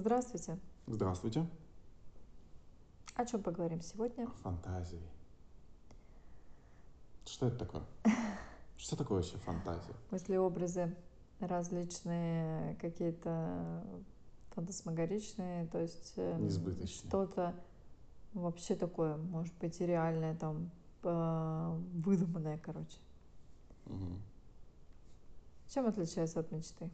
[0.00, 0.58] Здравствуйте.
[0.86, 1.46] Здравствуйте.
[3.16, 4.26] О чем поговорим сегодня?
[4.42, 5.02] Фантазии.
[7.26, 7.82] Что это такое?
[8.78, 9.92] Что такое вообще фантазия?
[10.10, 10.96] Мысли, образы
[11.40, 13.84] различные, какие-то
[14.54, 16.86] фантасмагоричные, то есть эм, Несбыточные.
[16.88, 17.54] что-то
[18.32, 20.70] вообще такое, может быть, и реальное, там,
[21.02, 22.96] э, выдуманное, короче.
[23.84, 24.18] Мгм.
[25.68, 26.88] Чем отличается от мечты?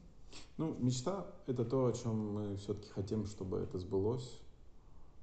[0.57, 4.41] Ну, мечта— это то, о чем мы все-таки хотим, чтобы это сбылось.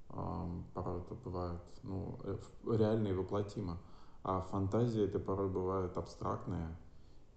[0.09, 3.79] Ам, Порой это бывает ну, э, реально и воплотимо.
[4.23, 6.77] А фантазия— это порой бывает абстрактная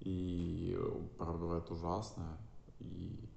[0.00, 0.78] и
[1.18, 2.38] порой бывает ужасная.
[2.78, 3.28] И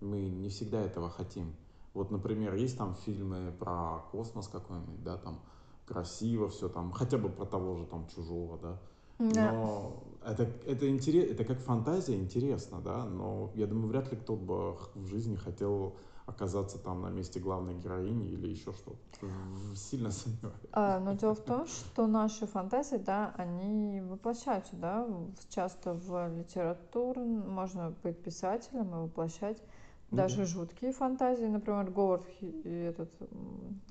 [0.00, 1.54] мы не всегда этого хотим.
[1.92, 5.40] Вот, например, есть там фильмы про космос какой-нибудь, да, там
[5.86, 8.80] красиво все там, хотя бы про того же там чужого, да.
[9.18, 14.36] Но это, это, интерес, это как фантазия интересно, да, но я думаю, вряд ли кто
[14.36, 15.96] бы в жизни хотел
[16.26, 19.28] оказаться там на месте главной героини или еще что-то.
[19.76, 20.56] Сильно сомневаюсь.
[20.72, 25.06] А, но дело в том, что наши фантазии, да, они воплощаются, да,
[25.50, 27.20] часто в литературу.
[27.22, 29.62] Можно быть писателем и воплощать
[30.10, 30.44] Ну даже да.
[30.46, 31.44] жуткие фантазии.
[31.44, 33.10] Например, Говард и этот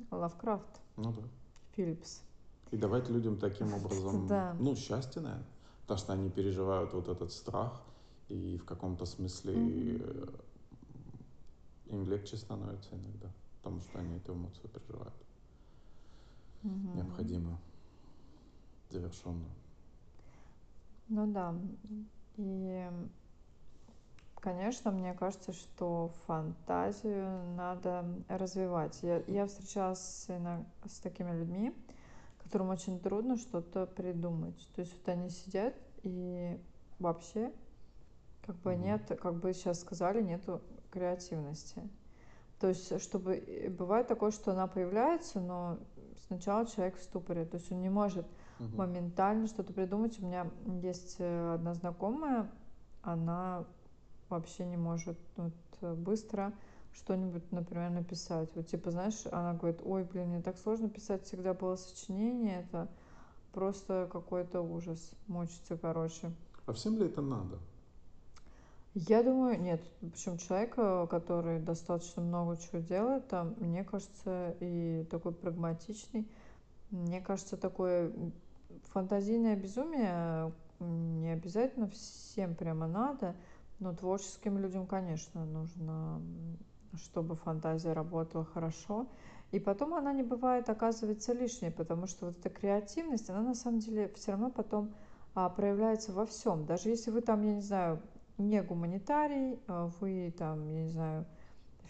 [0.10, 1.22] Лавкрафт, Ну да.
[1.76, 2.24] Филлипс.
[2.72, 4.56] И давать людям таким образом, Да.
[4.60, 5.46] ну, счастье, наверное,
[5.84, 7.84] потому что они переживают вот этот страх,
[8.30, 10.28] и в каком-то смысле э,
[11.86, 13.32] им легче становится иногда,
[13.62, 15.14] потому что они эту эмоцию переживают,
[16.64, 16.94] Мгм.
[16.94, 17.58] необходимую,
[18.90, 19.52] завершенную.
[21.08, 21.54] Ну да.
[22.38, 22.90] И,
[24.40, 29.00] конечно, мне кажется, что фантазию надо развивать.
[29.02, 31.74] Я, я встречалась иног- с такими людьми,
[32.44, 34.70] которым очень трудно что-то придумать.
[34.76, 36.60] То есть вот они сидят и
[37.00, 37.52] вообще
[38.46, 41.90] как бы нет, как бы сейчас сказали, нету креативности.
[42.60, 45.80] То есть, чтобы э, бывает такое, что она появляется, но
[46.28, 48.26] сначала человек в ступоре, то есть он не может
[48.60, 48.78] Мгм.
[48.78, 50.20] моментально что-то придумать.
[50.22, 50.50] У меня
[50.82, 52.50] есть э, одна знакомая,
[53.02, 53.66] она
[54.30, 56.54] вообще не может вот, э, быстро
[56.96, 58.50] что-нибудь, например, написать.
[58.56, 62.88] Вот типа, знаешь, она говорит, ой, блин, мне так сложно писать, всегда было сочинение, это
[63.52, 66.32] просто какой-то ужас, мучиться, короче.
[66.66, 67.60] А всем ли это надо?
[68.96, 69.82] Я думаю, нет.
[70.02, 76.28] Причем человека, который достаточно много чего делает, там, мне кажется, и такой прагматичный,
[76.92, 78.12] мне кажется, такое
[78.92, 83.36] фантазийное безумие не обязательно всем прямо надо,
[83.80, 86.22] но творческим людям, конечно, нужно,
[86.98, 89.08] чтобы фантазия работала хорошо.
[89.52, 93.80] И потом она не бывает, оказывается, лишней, потому что вот эта креативность, она на самом
[93.80, 94.94] деле все равно потом
[95.36, 96.66] а, проявляется во всем.
[96.66, 98.02] Даже если вы там, я не знаю,
[98.38, 101.26] не гуманитарий, а вы там, я не знаю,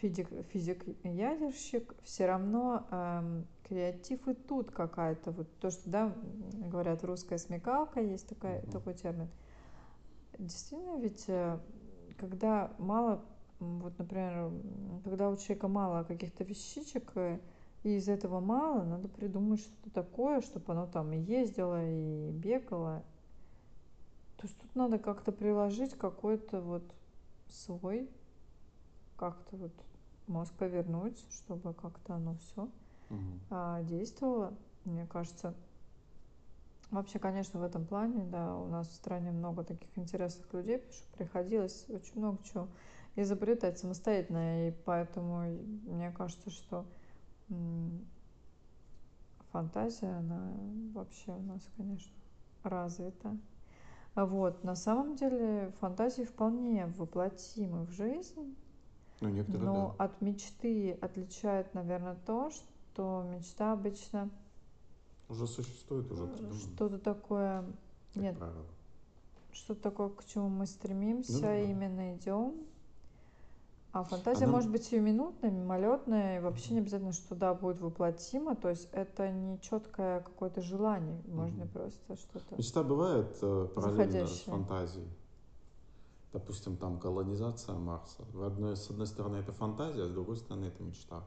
[0.02, 6.14] физик, физик-ядерщик, все равно эм, креатив и тут какая-то, вот то, что, да,
[6.53, 9.30] говорят, русская смекалка, есть такая, такой термин.
[10.38, 11.58] Действительно, ведь э,
[12.18, 13.24] когда мало,
[13.79, 14.51] вот, например,
[15.03, 17.40] когда у человека мало каких-то вещичек, э,
[17.84, 23.03] и из этого мало, надо придумать что-то такое, чтобы оно там и ездило, и бегало.
[24.38, 26.84] То есть тут надо как-то приложить какой-то вот
[27.50, 28.09] свой,
[29.18, 29.73] как-то вот
[30.28, 32.69] мозг повернуть, чтобы как-то оно все
[33.09, 33.85] Мгм.
[33.85, 34.53] действовало.
[34.85, 35.53] Мне кажется,
[36.91, 40.94] вообще, конечно, в этом плане, да, у нас в стране много таких интересных людей, потому
[40.94, 42.68] что приходилось очень много чего
[43.16, 45.41] изобретать самостоятельно, и поэтому
[45.85, 46.85] мне кажется, что
[49.51, 50.51] фантазия, она
[50.94, 52.12] вообще у нас, конечно,
[52.63, 53.38] развита.
[54.16, 58.56] Вот, на самом деле фантазии вполне воплотимы в жизнь,
[59.22, 60.06] Ну, некоторые, но да.
[60.06, 64.29] от мечты отличает, наверное, то, что мечта обычно
[65.29, 67.66] Уже существует, уже что-то такое,
[68.13, 68.66] как нет, правило.
[69.52, 71.57] что-то такое, к чему мы стремимся, Ну да.
[71.59, 72.53] именно идем.
[73.94, 78.56] А фантазия Она- может быть сиюминутная, мимолетная, и вообще не обязательно, что да, будет воплотимо.
[78.56, 81.73] То есть это не четкое какое-то желание, можно Мгм.
[81.73, 82.56] просто что-то.
[82.58, 84.56] Мечта бывает э, параллельно с Заходящая.
[84.56, 85.08] фантазией.
[86.34, 88.23] Допустим, там колонизация Марса.
[88.34, 91.23] В одной, с одной стороны это фантазия, а с другой стороны это мечта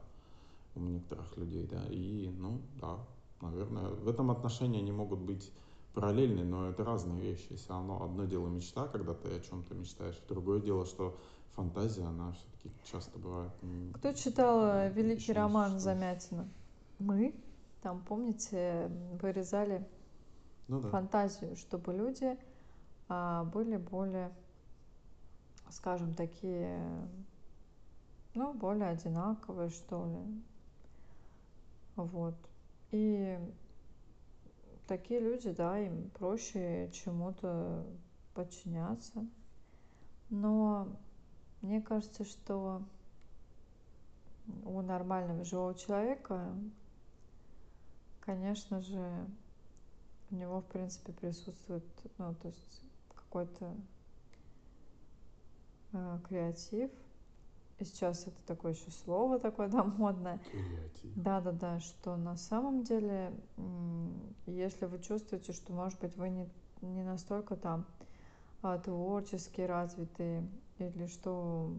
[0.75, 1.85] у некоторых людей, да.
[1.89, 2.97] И, ну, да,
[3.39, 5.53] наверное, в этом отношении они могут быть
[5.93, 7.55] параллельны, но это разные вещи.
[7.55, 11.15] Все равно одно дело мечта, когда ты о чем-то мечтаешь, другое дело, что
[11.57, 13.51] фантазия, она все-таки часто бывает.
[13.95, 15.79] Кто читал э, великий роман.
[15.79, 16.47] Замятина?
[16.99, 17.33] Мы.
[17.81, 19.83] Там, помните, вырезали
[20.67, 20.89] Ну да.
[20.89, 22.37] фантазию, чтобы люди
[23.09, 24.31] а, были более,
[25.71, 26.79] скажем, такие,
[28.35, 30.43] ну, более одинаковые, что ли.
[31.95, 32.35] Вот.
[32.91, 33.39] И
[34.87, 37.83] такие люди, да, им проще чему-то
[38.35, 39.25] подчиняться.
[40.29, 40.97] Но
[41.67, 42.81] мне кажется, что
[44.63, 46.55] у нормального живого человека,
[48.21, 49.27] конечно же,
[50.31, 51.83] у него, в принципе, присутствует,
[52.17, 52.81] ну, то есть
[53.13, 53.75] какой-то
[55.91, 56.89] э, креатив.
[57.79, 60.39] И сейчас это такое еще слово такое, да, модное.
[60.49, 61.13] Креатив.
[61.17, 63.33] Да, да, да, что на самом деле,
[64.45, 66.49] если вы чувствуете, что, может быть, вы не,
[66.81, 67.85] не настолько там
[68.61, 70.47] а, творчески развитые,
[70.79, 71.73] или что,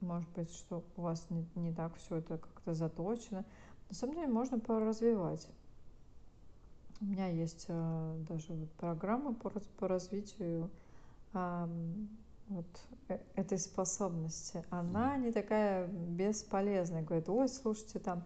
[0.00, 3.44] может быть, что у вас не, не так все это как-то заточено,
[3.88, 5.48] на самом деле можно поразвивать.
[7.00, 10.70] У меня есть а, даже вот программа по, по развитию
[11.32, 11.68] а,
[12.48, 12.66] вот
[13.08, 14.64] э, этой способности.
[14.70, 17.02] Она не такая бесполезная.
[17.02, 18.22] Говорит, ой, слушайте, там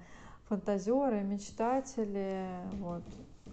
[0.48, 2.48] фантазеры, мечтатели,
[2.78, 3.04] вот.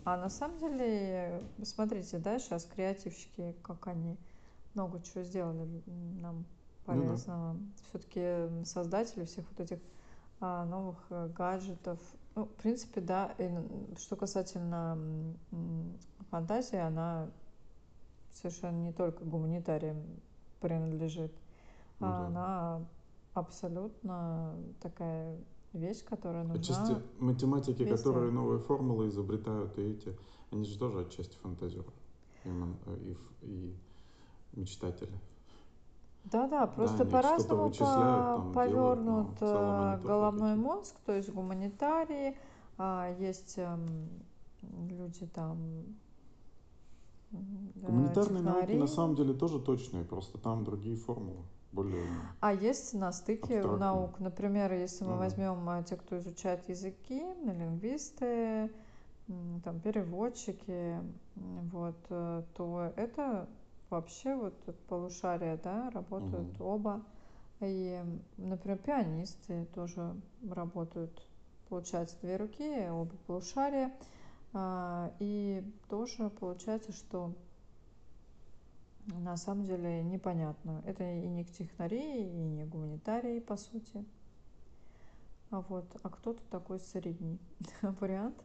[0.04, 4.18] А на самом деле, смотрите, да, сейчас креативщики, как они
[4.74, 5.68] много чего сделали
[6.22, 6.46] нам
[6.86, 7.54] полезного.
[7.54, 7.66] Ну, да.
[7.90, 9.80] Все-таки создатели всех вот этих
[10.40, 12.00] а, новых а, гаджетов,
[12.36, 13.50] ну, в принципе, да, и
[13.98, 14.98] что касательно
[16.30, 17.30] фантазии, она
[18.34, 20.02] совершенно не только гуманитариям
[20.62, 21.34] принадлежит,
[22.00, 22.28] ну, а да.
[22.28, 22.86] она
[23.34, 25.38] абсолютно такая
[25.74, 26.60] вещь, которая нужна.
[26.60, 27.98] Отчасти математики, везде.
[27.98, 30.18] которые новые формулы изобретают, и эти,
[30.52, 31.92] они же тоже отчасти фантазеры
[32.46, 33.76] и, и
[34.54, 35.12] мечтатели.
[36.26, 42.38] Да, да, просто да, по-разному по повернут делают, э, головной мозг, то есть гуманитарии,
[42.78, 44.08] а есть эм,
[44.88, 45.58] люди там.
[47.32, 48.68] Гуманитарные технари.
[48.68, 51.44] науки на самом деле тоже точные, просто там другие формулы.
[51.72, 52.06] Более
[52.42, 53.78] а есть на стыке абстрактные.
[53.78, 55.20] наук, например, если мы ага.
[55.20, 58.70] возьмем а, те, кто изучает языки, лингвисты,
[59.64, 60.98] там переводчики,
[61.36, 63.48] вот, э, то это
[63.92, 64.56] вообще вот
[64.88, 66.66] полушария, да, работают угу.
[66.66, 67.04] оба.
[67.60, 68.04] И,
[68.38, 70.16] например, пианисты тоже
[70.50, 71.12] работают,
[71.70, 73.94] получается, две руки, оба полушария.
[74.54, 77.36] А, и тоже получается, что
[79.08, 80.82] на самом деле непонятно.
[80.86, 84.04] Это и не технарии, и не гуманитарии, по сути.
[85.52, 87.40] А вот, а кто-то такой средний
[87.82, 88.42] вариант.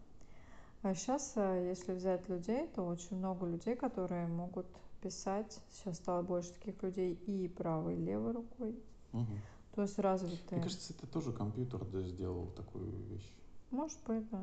[0.83, 4.67] А сейчас, э, если взять людей, то очень много людей, которые могут
[5.07, 5.61] писать.
[5.71, 8.75] Сейчас стало больше таких людей и правой, и левой рукой.
[9.13, 9.33] Угу.
[9.75, 10.59] То есть развитые.
[10.59, 13.33] Мне кажется, это тоже компьютер да, сделал такую вещь.
[13.71, 14.43] Может быть, да.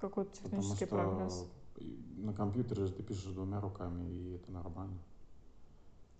[0.00, 1.46] Какой-то технический Потому прогресс.
[2.16, 4.98] На компьютере же ты пишешь двумя руками, и это нормально.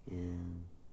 [0.06, 0.36] И...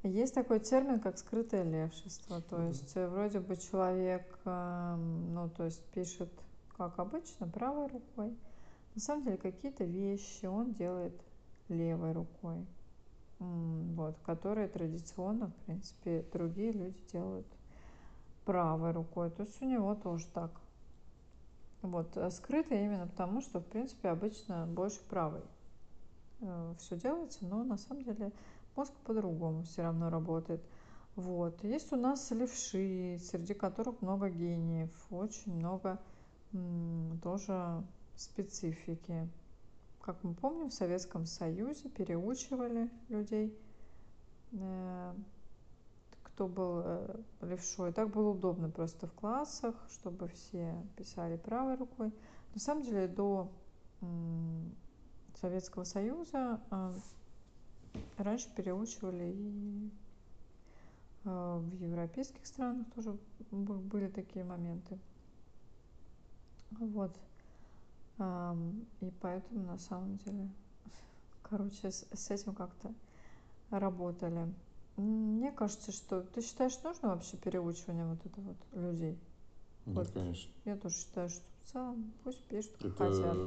[0.03, 2.41] Есть такой термин, как скрытое левшество.
[2.41, 6.31] То есть э, вроде бы человек, эм, ну, то есть пишет,
[6.77, 8.35] как обычно, правой рукой.
[8.95, 11.13] На самом деле какие-то вещи он делает
[11.67, 12.65] левой рукой
[13.39, 17.47] вот, которые традиционно, в принципе, другие люди делают
[18.45, 19.29] правой рукой.
[19.29, 20.51] То есть у него тоже так.
[21.81, 25.41] Вот, э, скрыто именно потому, что, в принципе, обычно больше правой
[26.41, 28.31] э, все делается, но на самом деле
[28.75, 30.61] мозг по-другому все равно работает.
[31.15, 31.63] Вот.
[31.63, 35.99] Есть у нас левши, среди которых много гениев, очень много
[37.23, 37.83] тоже
[38.15, 39.27] специфики.
[40.07, 43.53] Как мы помним, в Советском Союзе переучивали людей,
[44.53, 45.13] э,
[46.23, 47.91] кто был э, левшой.
[47.91, 52.13] Так было удобно просто в классах, чтобы все писали правой рукой.
[52.53, 53.51] На самом деле до
[55.41, 56.97] Советского Союза э,
[58.15, 59.91] раньше переучивали и
[61.25, 63.17] в европейских странах тоже
[63.51, 64.97] были такие моменты.
[66.71, 67.13] Вот.
[68.19, 70.49] И поэтому на самом деле,
[71.43, 72.93] короче, с, с этим как-то
[73.69, 74.51] работали.
[74.95, 79.19] Мне кажется, что ты считаешь, нужно вообще переучивание вот это вот людей?
[79.85, 80.11] Нет, вот.
[80.11, 80.51] конечно.
[80.65, 83.37] Я тоже считаю, что в целом пусть пишут, как это хотят.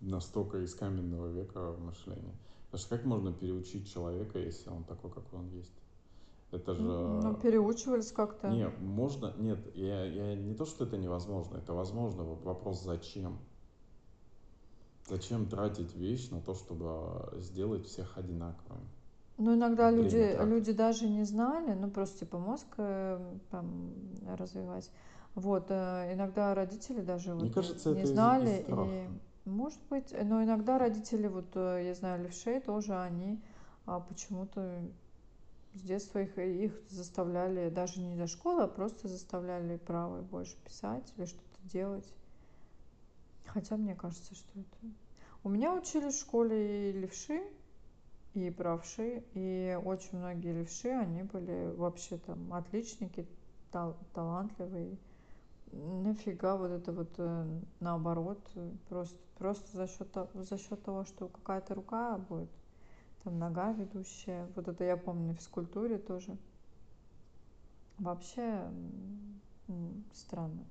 [0.00, 2.34] настолько из каменного века мышления.
[2.66, 5.72] Потому что как можно переучить человека, если он такой, как он есть?
[6.50, 6.82] Это же...
[6.82, 8.48] Ну, переучивались как-то.
[8.48, 9.34] Нет, можно...
[9.36, 12.24] Нет, я, я не то, что это невозможно, это возможно.
[12.24, 13.38] Вопрос зачем?
[15.08, 18.86] Зачем тратить вещь на то, чтобы сделать всех одинаковыми?
[19.38, 23.20] Ну, иногда люди, люди даже не знали, ну, просто типа мозг э,
[23.50, 23.92] там
[24.26, 24.90] развивать.
[25.34, 28.64] Вот, э, иногда родители даже Мне вот кажется, не это знали.
[28.66, 29.08] Из, из и,
[29.44, 33.38] может быть, но иногда родители, вот, э, я знаю, левшей тоже, они
[33.84, 34.82] а, почему-то
[35.74, 41.12] с детства их, их заставляли, даже не до школы, а просто заставляли правой больше писать
[41.16, 42.10] или что-то делать.
[43.46, 44.92] Хотя мне кажется, что это...
[45.42, 47.42] У меня учили в школе и левши,
[48.34, 53.26] и правши, и очень многие левши, они были вообще там отличники,
[53.70, 54.98] тал талантливые.
[55.72, 58.40] Нафига вот это вот э, наоборот,
[58.88, 62.50] просто, просто за счет, за счет того, что какая-то рука будет,
[63.24, 64.48] там нога ведущая.
[64.54, 66.36] Вот это я помню на физкультуре тоже.
[67.98, 68.70] Вообще
[70.12, 70.64] странно.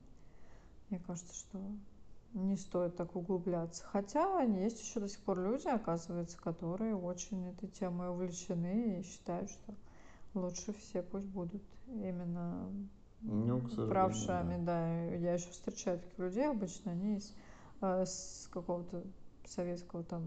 [0.90, 1.60] Мне кажется, что
[2.36, 3.84] не стоит так углубляться.
[3.86, 9.50] Хотя есть еще до сих пор люди, оказывается, которые очень этой темой увлечены и считают,
[9.50, 9.74] что
[10.34, 12.70] лучше все пусть будут именно
[13.22, 14.58] ну, правшами.
[14.58, 14.66] Да.
[14.66, 15.04] да.
[15.16, 17.34] Я еще встречаю таких людей обычно, они из,
[17.82, 19.04] э, с какого-то
[19.46, 20.24] советского там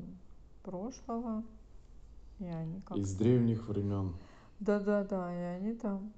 [0.62, 1.44] прошлого.
[2.38, 4.16] И они как Из древних времен.
[4.60, 6.12] Да-да-да, и они там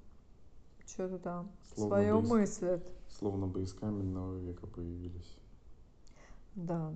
[0.87, 2.93] что-то там Словно свое бы из, мыслят.
[3.09, 5.40] Словно бы из каменного века появились.
[6.55, 6.93] Да.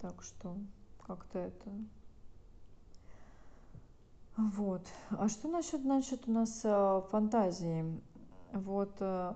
[0.00, 0.56] Так что
[1.06, 1.70] как-то это...
[4.36, 4.86] Вот.
[5.10, 8.00] А что насчет, значит, у нас э, фантазии?
[8.52, 9.34] Вот э,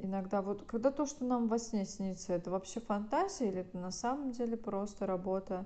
[0.00, 3.92] иногда вот, когда то, что нам во сне снится, это вообще фантазия или это на
[3.92, 5.64] самом деле просто работа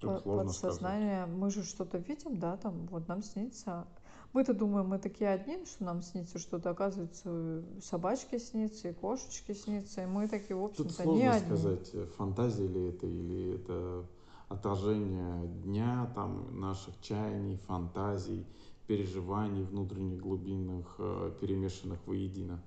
[0.00, 1.26] Тут подсознания?
[1.26, 3.86] Мы же что-то видим, да, там вот нам снится,
[4.32, 10.02] мы-то думаем, мы такие одни, что нам снится что-то, оказывается, собачки снится, и кошечки снится,
[10.02, 11.48] и мы такие, в общем-то, не одни.
[11.48, 14.04] Тут сложно сказать, фантазия ли это, или это
[14.48, 18.46] отражение дня, там, наших чаяний, фантазий,
[18.86, 22.62] переживаний внутренних, глубинных, э, перемешанных воедино.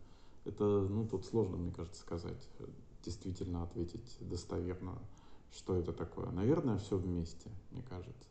[0.45, 2.49] Это, ну, тут сложно, мне кажется, сказать,
[3.03, 4.97] действительно ответить достоверно,
[5.51, 6.29] что это такое.
[6.31, 8.29] Наверное, все вместе, мне кажется.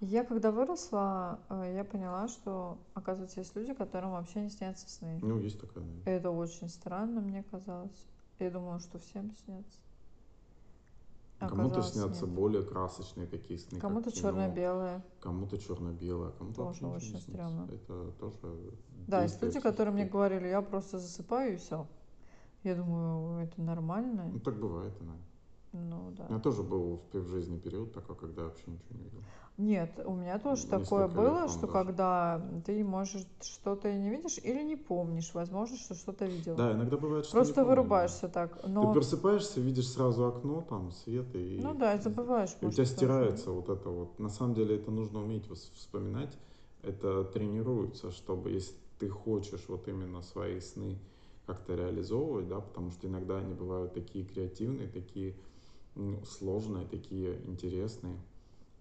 [0.00, 5.18] Я когда выросла, э, я поняла, что, оказывается, есть люди, которым вообще не снятся сны.
[5.22, 5.84] Ну, есть такая.
[6.04, 6.10] Да.
[6.10, 8.06] Это очень странно, мне казалось.
[8.38, 9.78] Я думала, что всем снятся.
[11.38, 12.34] Кому-то снятся нет.
[12.34, 13.78] более красочные такие сны.
[13.78, 15.02] Кому-то черно-белые.
[15.20, 17.68] Кому-то черно-белое, кому-то тоже очень стрёмно.
[17.70, 18.36] Это тоже.
[19.06, 21.86] Да, есть люди, которые мне говорили, я просто засыпаю и все.
[22.64, 24.30] Я думаю, это нормально.
[24.32, 25.22] Ну так бывает иногда.
[25.76, 26.26] Ну да.
[26.28, 29.20] У меня тоже был в жизни период такой, когда вообще ничего не видел.
[29.58, 31.72] Нет, у меня тоже Несколько такое было, что даже.
[31.72, 36.56] когда ты можешь что-то не видишь или не помнишь, возможно, что что-то видел.
[36.56, 38.58] Да, иногда бывает, что Просто не вырубаешься так.
[38.66, 38.88] Но...
[38.88, 41.58] Ты просыпаешься, видишь сразу окно, там свет и.
[41.62, 42.50] Ну да, и забываешь.
[42.60, 44.18] И у тебя стирается вот это вот.
[44.18, 46.36] На самом деле это нужно уметь вспоминать.
[46.82, 50.98] Это тренируется, чтобы если ты хочешь вот именно свои сны
[51.46, 55.34] как-то реализовывать, да, потому что иногда они бывают такие креативные, такие
[56.24, 58.16] сложные, такие интересные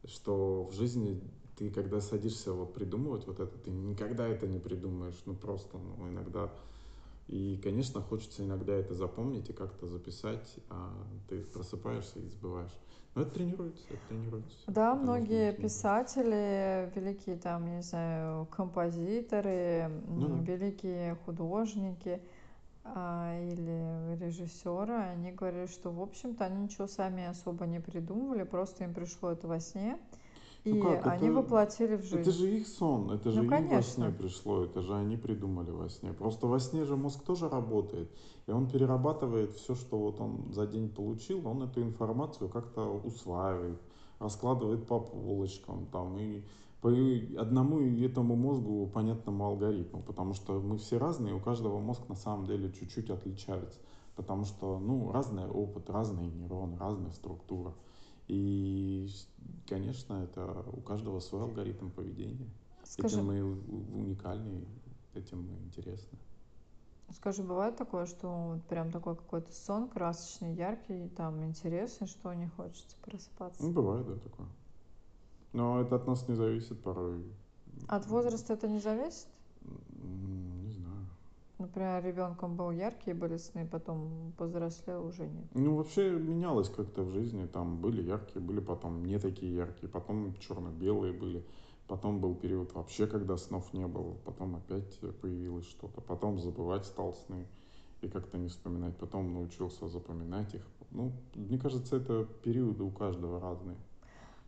[0.08, 1.22] что в жизни
[1.58, 6.10] ты, когда садишься вот придумывать вот это, ты никогда это не придумаешь, ну просто, ну
[6.10, 6.50] иногда.
[7.28, 10.94] И, конечно, хочется иногда это запомнить и как-то записать, а
[11.28, 12.78] ты просыпаешься и забываешь.
[13.16, 14.58] Но это тренируется, это тренируется.
[14.68, 22.22] Да, это многие писатели, великие там, не знаю, композиторы, ну, великие художники
[22.86, 28.94] или режиссеры, они говорили, что, в общем-то, они ничего сами особо не придумывали, просто им
[28.94, 29.98] пришло это во сне,
[30.65, 31.08] и ну как?
[31.08, 32.20] они это, воплотили в жизнь.
[32.20, 33.75] Это же их сон, это же ну, им конечно.
[33.75, 36.13] во сне пришло, это же они придумали во сне.
[36.13, 38.10] Просто во сне же мозг тоже работает,
[38.46, 43.80] и он перерабатывает все, что вот он за день получил, он эту информацию как-то усваивает,
[44.20, 46.44] раскладывает по полочкам там и
[46.86, 46.92] по
[47.42, 52.46] одному этому мозгу понятному алгоритму, потому что мы все разные, у каждого мозг на самом
[52.46, 53.80] деле чуть-чуть отличается,
[54.15, 57.74] потому что, ну, разный опыт, разные нейроны, разная структура.
[58.27, 59.08] И,
[59.68, 62.51] конечно, это у каждого свой алгоритм поведения.
[62.84, 64.68] Скажи, этим мы уникальны,
[65.15, 66.20] этим мы интересны.
[67.10, 72.48] Скажи, бывает такое, что вот прям такой какой-то сон красочный, яркий, там интересный, что не
[72.48, 73.63] хочется просыпаться?
[73.63, 74.46] Ну, бывает, да, такое.
[75.56, 77.24] Но это от нас не зависит порой.
[77.88, 79.28] От возраста это не зависит?
[79.64, 81.08] Не знаю.
[81.60, 85.46] Например, ребенком был яркие были сны, потом повзрослел уже нет.
[85.54, 87.46] Ну, вообще менялось как-то в жизни.
[87.46, 91.46] Там были яркие, были потом не такие яркие, потом черно-белые были.
[91.88, 94.14] Потом был период вообще, когда снов не было.
[94.26, 96.02] Потом опять появилось что-то.
[96.02, 97.48] Потом забывать стал сны
[98.02, 98.98] и как-то не вспоминать.
[98.98, 100.64] Потом научился запоминать их.
[100.92, 103.78] Ну, мне кажется, это периоды у каждого разные.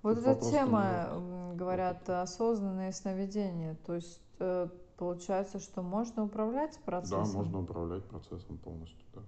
[0.03, 3.75] Вот эта тема, говорят, осознанные сновидения.
[3.85, 7.25] То есть э, получается, что можно управлять процессом?
[7.25, 9.21] Да, можно управлять процессом полностью, да.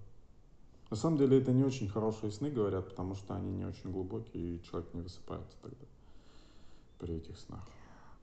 [0.90, 4.56] На самом деле это не очень хорошие сны, говорят, потому что они не очень глубокие,
[4.56, 5.86] и человек не высыпается тогда
[6.98, 7.60] при этих снах.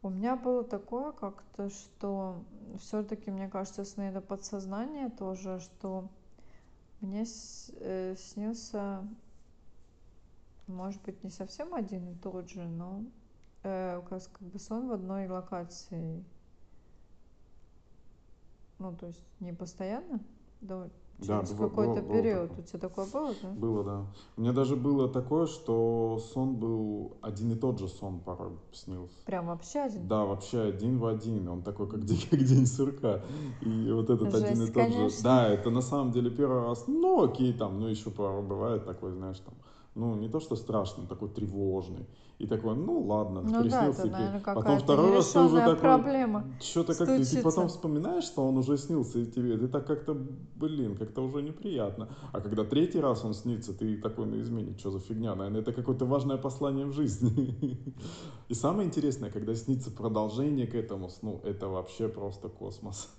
[0.04, 2.44] У меня было такое как-то, что
[2.80, 6.08] все-таки, мне кажется, сны это подсознание тоже, что
[7.02, 7.26] мне
[7.80, 9.08] э, снился,
[10.68, 13.04] может быть, не совсем один и тот же, но
[13.64, 16.24] э, как, как бы сон в одной локации.
[18.80, 20.20] Ну, то есть не постоянно,
[20.62, 22.50] да, Да, через было, какой-то было, было период.
[22.50, 22.64] такое.
[22.64, 23.50] У тебя такое было, да?
[23.54, 24.06] Было, да.
[24.38, 29.16] У меня даже было такое, что сон был один и тот же сон порой снился.
[29.26, 30.08] Прям вообще один?
[30.08, 31.48] Да, вообще один в один.
[31.48, 33.24] Он такой, как день, как день сурка.
[33.62, 35.10] И вот этот Жесть, один и тот конечно.
[35.10, 35.24] же.
[35.24, 36.86] Да, это на самом деле первый раз.
[36.86, 39.56] Ну, окей, там, ну, еще порой бывает такой, знаешь, там,
[39.98, 42.06] ну, не то, что страшный, такой тревожный.
[42.38, 44.02] И такой, ну, ладно, Ну да, приснился.
[44.02, 46.44] это, и при- наверное, Потом второй раз ты уже такой, проблема.
[46.62, 50.14] что-то как ты, потом вспоминаешь, что он уже снился и тебе, ты так как-то,
[50.56, 52.10] блин, как-то уже неприятно.
[52.32, 55.74] А когда третий раз он снится, ты такой на измене, что за фигня, наверное, это
[55.74, 57.78] какое-то важное послание в жизни.
[58.50, 63.10] И самое интересное, когда снится продолжение к этому сну, это вообще просто космос.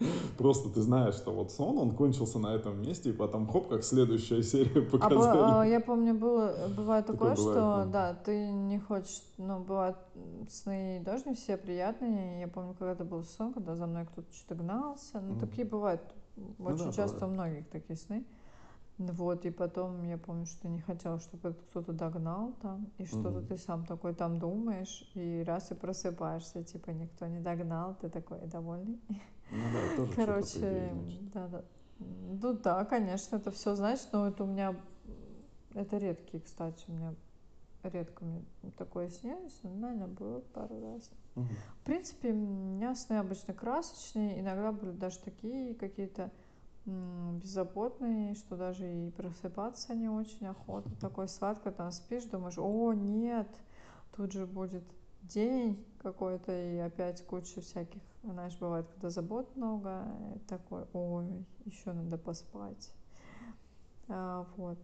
[0.38, 3.84] Просто ты знаешь, что вот сон, он кончился на этом месте, и потом хоп, как
[3.84, 5.60] следующая серия А, показали.
[5.60, 8.14] а, я помню, было, бывает Такое такое, что бывает, да.
[8.14, 9.96] да, ты не хочешь, ну, бывают
[10.48, 12.40] сны тоже не все приятные.
[12.40, 15.20] Я помню, когда-то был сон, когда за мной кто-то что-то гнался.
[15.20, 15.40] Ну, Мгм.
[15.40, 16.00] такие бывают.
[16.36, 17.34] Ну Очень да, часто у бывает.
[17.34, 18.24] многих такие сны.
[18.98, 23.40] Вот, и потом я помню, что не хотела, чтобы это кто-то догнал там, и что-то
[23.40, 23.46] Мгм.
[23.48, 28.38] ты сам такой там думаешь, и раз и просыпаешься, типа никто не догнал, ты такой
[28.46, 29.00] довольный.
[29.52, 30.94] Ну да, тоже Короче,
[31.34, 31.64] да, да.
[31.98, 34.74] Ну да, конечно, это все значит, но это у меня,
[35.74, 37.14] это редкие, кстати, у меня
[37.82, 38.44] редко мне
[38.78, 41.10] такое снилось, но, наверное, было пару раз.
[41.34, 41.48] Мгм.
[41.80, 46.30] В принципе, у меня сны обычно красочные, иногда были даже такие какие-то
[46.86, 50.90] беззаботные, что даже и просыпаться не очень охота.
[51.00, 53.48] Такой сладко там спишь, думаешь, о, нет,
[54.16, 54.84] тут же будет
[55.22, 60.06] день какой-то, и опять куча всяких, знаешь, бывает, когда забот много,
[60.48, 62.92] такой, ой, еще надо поспать.
[64.08, 64.78] А, вот.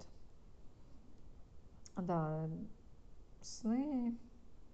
[1.96, 2.48] Да,
[3.42, 4.16] сны,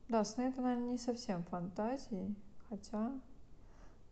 [0.09, 2.35] да, сны это, наверное, не совсем фантазии,
[2.69, 3.13] хотя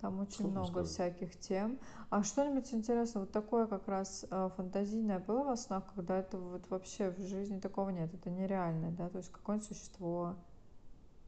[0.00, 0.84] там очень Сложно много сказать.
[0.84, 1.78] всяких тем.
[2.10, 6.68] А что-нибудь интересное, вот такое как раз э, фантазийное было во снах, когда это вот
[6.70, 10.36] вообще в жизни такого нет, это нереальное, да, то есть какое-нибудь существо,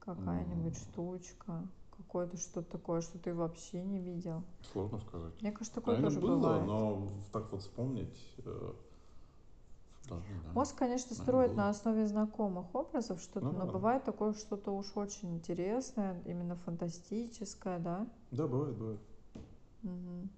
[0.05, 4.43] какая-нибудь штучка, какое-то что-то такое, что ты вообще не видел.
[4.73, 5.33] Сложно сказать.
[5.41, 6.67] Мне кажется, такое Наверное, тоже было, бывает.
[6.67, 8.73] но так вот вспомнить э,
[10.09, 10.55] даже знаю.
[10.55, 11.57] Мозг, конечно, строит было.
[11.57, 13.73] на основе знакомых образов что-то, Ну но да.
[13.73, 18.07] бывает такое что-то уж очень интересное, именно фантастическое, да.
[18.31, 19.01] Да, бывает, бывает.
[19.83, 20.31] Мгм.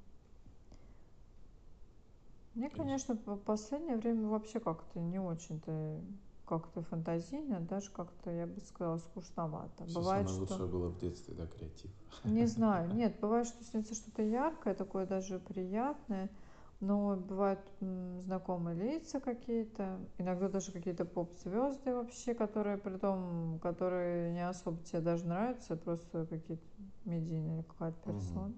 [2.55, 3.17] Мне, Конечно.
[3.17, 6.01] конечно, в последнее время вообще как-то не очень-то
[6.47, 9.85] как-то фантазийно, даже как-то, я бы сказала, скучновато.
[9.85, 10.69] Все Бывает, самое лучшее что...
[10.69, 11.91] было в детстве, да, креатив.
[12.25, 16.29] Не знаю, нет, бывает, что снится что-то яркое, такое даже приятное,
[16.81, 24.33] но бывают м, знакомые лица какие-то, иногда даже какие-то поп-звезды вообще, которые при том, которые
[24.33, 26.65] не особо тебе даже нравятся, просто какие-то
[27.05, 28.53] медийные какая-то персона.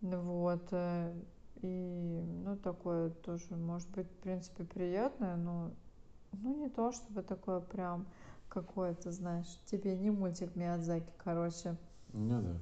[0.00, 0.68] Ну Вот.
[0.72, 1.14] э,
[1.62, 5.70] И, ну, такое тоже может быть, в принципе, приятное, но,
[6.32, 8.06] ну, не то, чтобы такое прям
[8.48, 11.76] какое-то, знаешь, тебе не мультик Миядзаки, короче.
[12.12, 12.56] Ну да.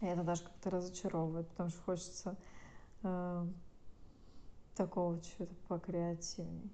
[0.00, 2.36] И это даже как-то разочаровывает, потому что хочется
[3.02, 3.46] э,
[4.76, 6.70] такого чего-то покреативней.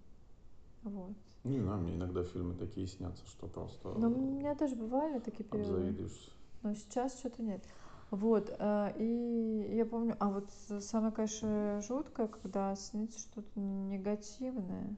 [0.83, 1.15] Вот.
[1.45, 5.45] Не знаю, мне иногда фильмы такие снятся, что просто Но у меня тоже бывали такие
[5.45, 6.31] периоды, обзавидуешься.
[6.63, 7.63] но сейчас что-то нет.
[8.11, 10.51] Вот, э, и я помню, а вот
[10.81, 14.97] самое, конечно, жуткое, когда снится что-то негативное.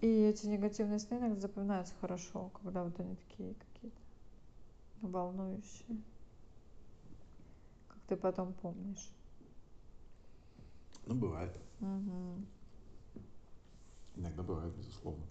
[0.00, 3.96] И эти негативные сны иногда запоминаются хорошо, когда вот они такие какие-то
[5.00, 6.02] волнующие.
[7.88, 9.10] Как ты потом помнишь.
[11.06, 11.56] Ну, бывает.
[11.80, 12.46] Мгм.
[14.16, 15.24] Иногда бывает, безусловно.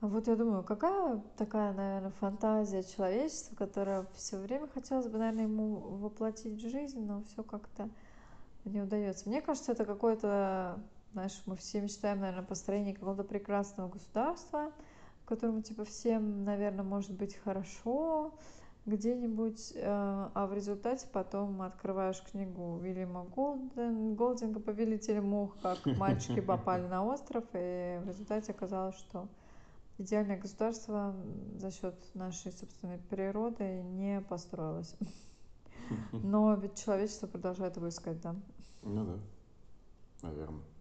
[0.00, 5.44] А вот я думаю, какая такая, наверное, фантазия человечества, которая все время хотелось бы, наверное,
[5.44, 7.88] ему воплотить в жизнь, но все как-то
[8.64, 9.28] не удается.
[9.28, 10.78] Мне кажется, это какое-то,
[11.16, 14.70] знаешь, мы все мечтаем, наверное, о построении какого-то прекрасного государства,
[15.22, 18.38] в котором, типа, всем, наверное, может быть хорошо
[18.84, 26.40] где-нибудь, э, а в результате потом открываешь книгу Уильяма Голден, Голдинга «Повелитель мух», как мальчики
[26.40, 29.26] попали на остров, и в результате оказалось, что
[29.96, 31.16] идеальное государство
[31.56, 34.94] за счет нашей собственной природы не построилось.
[36.12, 38.36] Но ведь человечество продолжает его искать, да.
[38.82, 39.18] Ну да,
[40.20, 40.75] наверное.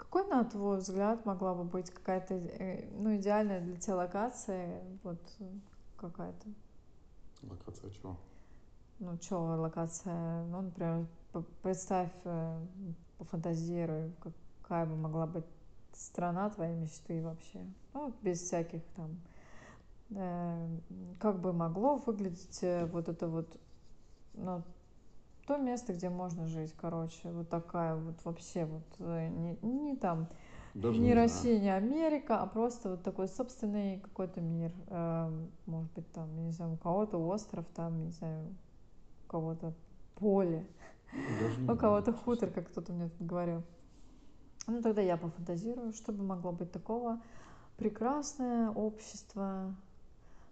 [0.00, 5.20] Какой, на твой взгляд, могла бы быть какая-то, э, ну, идеальная для тебя локация, вот
[5.98, 6.48] какая-то?
[7.42, 8.16] Локация чего?
[8.98, 10.44] Ну, что локация?
[10.46, 11.06] Ну, например,
[11.62, 12.66] представь, э,
[13.18, 14.12] пофантазируй,
[14.62, 15.44] какая бы могла быть
[15.92, 17.60] страна твоей мечты вообще.
[17.92, 19.20] Ну, без всяких там...
[20.12, 20.78] Э,
[21.20, 23.48] как бы могло выглядеть э, вот это вот,
[24.32, 24.62] ну,
[25.50, 30.28] то место, где можно жить, короче, вот такая вот вообще вот, не, не там,
[30.74, 34.72] Даже не, не Россия, не Америка, а просто вот такой собственный какой-то мир.
[35.66, 38.54] Может быть, там, не знаю, у кого-то остров, там, не знаю,
[39.26, 39.74] кого-то
[40.14, 40.64] поле,
[41.66, 43.64] у кого-то хутор, как кто-то мне тут говорил.
[44.68, 47.20] Ну, тогда я пофантазирую, что бы могло быть такого.
[47.76, 49.74] Прекрасное общество.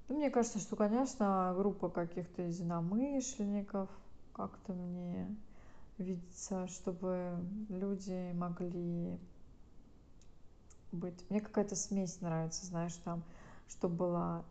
[0.09, 3.89] Ну, мне кажется, что, конечно, группа каких-то единомышленников,
[4.39, 5.37] как-то мне
[5.99, 7.37] видится, чтобы
[7.69, 9.19] люди могли
[10.93, 11.29] быть...
[11.29, 13.25] Мне какая-то смесь нравится, знаешь, там,
[13.69, 14.45] что была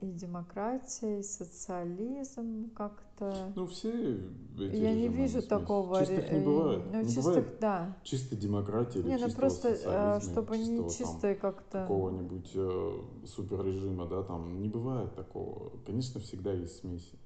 [0.00, 3.52] и демократия, и социализм как-то.
[3.54, 4.16] Ну, все
[4.58, 5.46] эти Я не вижу смеси.
[5.46, 6.00] такого.
[6.00, 6.82] Чистых не бывает.
[6.92, 7.96] Ну, не чистых, бывает да.
[8.02, 11.82] Чистой демократии или не, ну просто, э, чтобы не чистой как-то...
[11.82, 15.70] Какого-нибудь э, суперрежима, да, там не бывает такого.
[15.86, 17.16] Конечно, всегда есть смеси.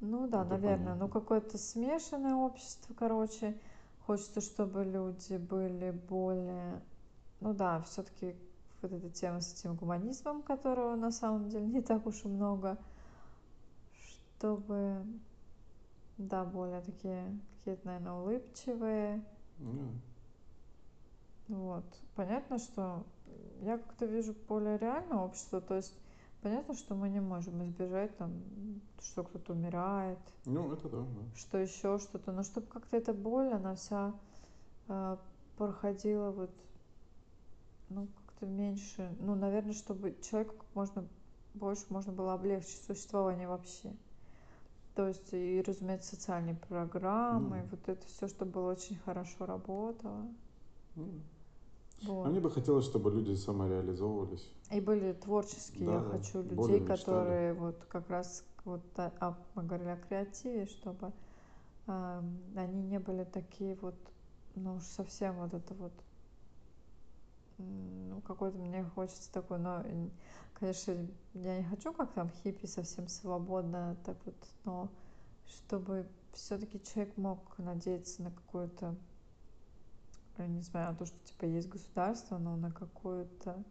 [0.00, 0.78] Ну да, Это наверное.
[0.78, 1.06] Понятно.
[1.06, 3.58] Ну, какое-то смешанное общество, короче.
[4.06, 6.80] Хочется, чтобы люди были более...
[7.40, 8.34] Ну да, все-таки
[8.82, 12.78] вот эта тема с этим гуманизмом, которого на самом деле не так уж и много,
[14.38, 15.04] чтобы,
[16.18, 19.24] да, более такие какие-то, наверное, улыбчивые.
[19.58, 19.92] Mm.
[21.48, 21.84] Вот.
[22.14, 23.04] Понятно, что
[23.60, 25.94] я как-то вижу более реальное общество, то есть
[26.42, 28.32] понятно, что мы не можем избежать там,
[29.00, 30.18] что кто-то умирает.
[30.44, 31.36] Ну, это да, да.
[31.36, 34.14] Что еще что-то, но чтобы как-то эта боль, она вся
[34.88, 35.16] э,
[35.56, 36.50] проходила вот,
[37.88, 41.08] ну, как-то меньше, ну, наверное, чтобы человеку как можно
[41.54, 43.92] больше можно было облегчить существование вообще.
[44.94, 47.68] То есть, и, разумеется, социальные программы, mm.
[47.70, 50.26] вот это все, чтобы было очень хорошо работало.
[50.96, 51.20] Mm.
[52.02, 52.26] Вот.
[52.26, 54.50] А мне бы хотелось, чтобы люди самореализовывались.
[54.70, 55.86] И были творческие.
[55.86, 60.66] Да, Я да, хочу людей, которые вот как раз вот а, мы говорили о креативе,
[60.66, 61.12] чтобы
[61.86, 62.22] э,
[62.56, 63.96] они не были такие вот,
[64.54, 65.92] ну уж совсем вот это вот
[68.08, 69.84] ну, какой-то мне хочется такой, но,
[70.54, 74.88] конечно, я не хочу как там хиппи совсем свободно, так вот, но
[75.46, 78.96] чтобы все-таки человек мог надеяться на какую-то,
[80.46, 83.62] не знаю, на то, что типа есть государство, но на какую-то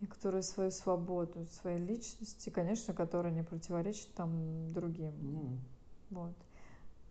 [0.00, 5.12] некоторую свою свободу, своей личности, конечно, которая не противоречит там другим.
[5.12, 5.58] Mm.
[6.10, 6.36] Вот.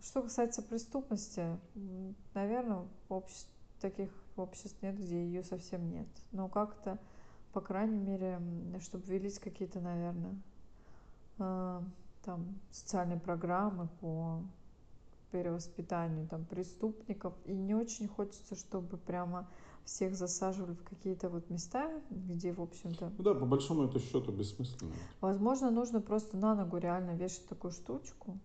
[0.02, 1.58] Что касается преступности,
[2.34, 6.08] наверное, в обществе таких обществ нет, где ее совсем нет.
[6.32, 6.98] Но как-то,
[7.54, 8.40] по крайней мере,
[8.80, 10.36] чтобы велись какие-то, наверное,
[11.40, 11.82] э,
[12.24, 14.42] там социальные программы по
[15.32, 17.34] перевоспитанию там преступников.
[17.46, 19.48] И не очень хочется, чтобы прямо
[19.84, 23.12] всех засаживали в какие-то вот места, где, в общем-то...
[23.18, 24.94] Ну да, по большому это счету бессмысленно.
[25.22, 28.38] Возможно, нужно просто на ногу реально вешать такую штучку,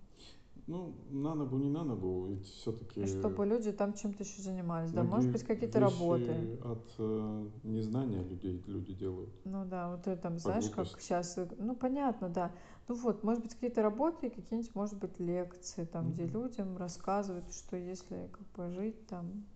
[0.68, 3.06] ну, на ногу, не на ногу, ведь все-таки...
[3.06, 6.58] Чтобы люди там чем-то еще занимались, да, может быть, какие-то работы.
[6.64, 9.30] от э, незнания людей люди делают.
[9.44, 12.52] Ну да, вот ты там, знаешь, как сейчас, э, ну понятно, да.
[12.92, 16.12] Ну вот, может быть, какие-то работы, какие-нибудь, может быть, лекции, там, mm-hmm.
[16.12, 19.46] где людям рассказывают, что если как бы жить там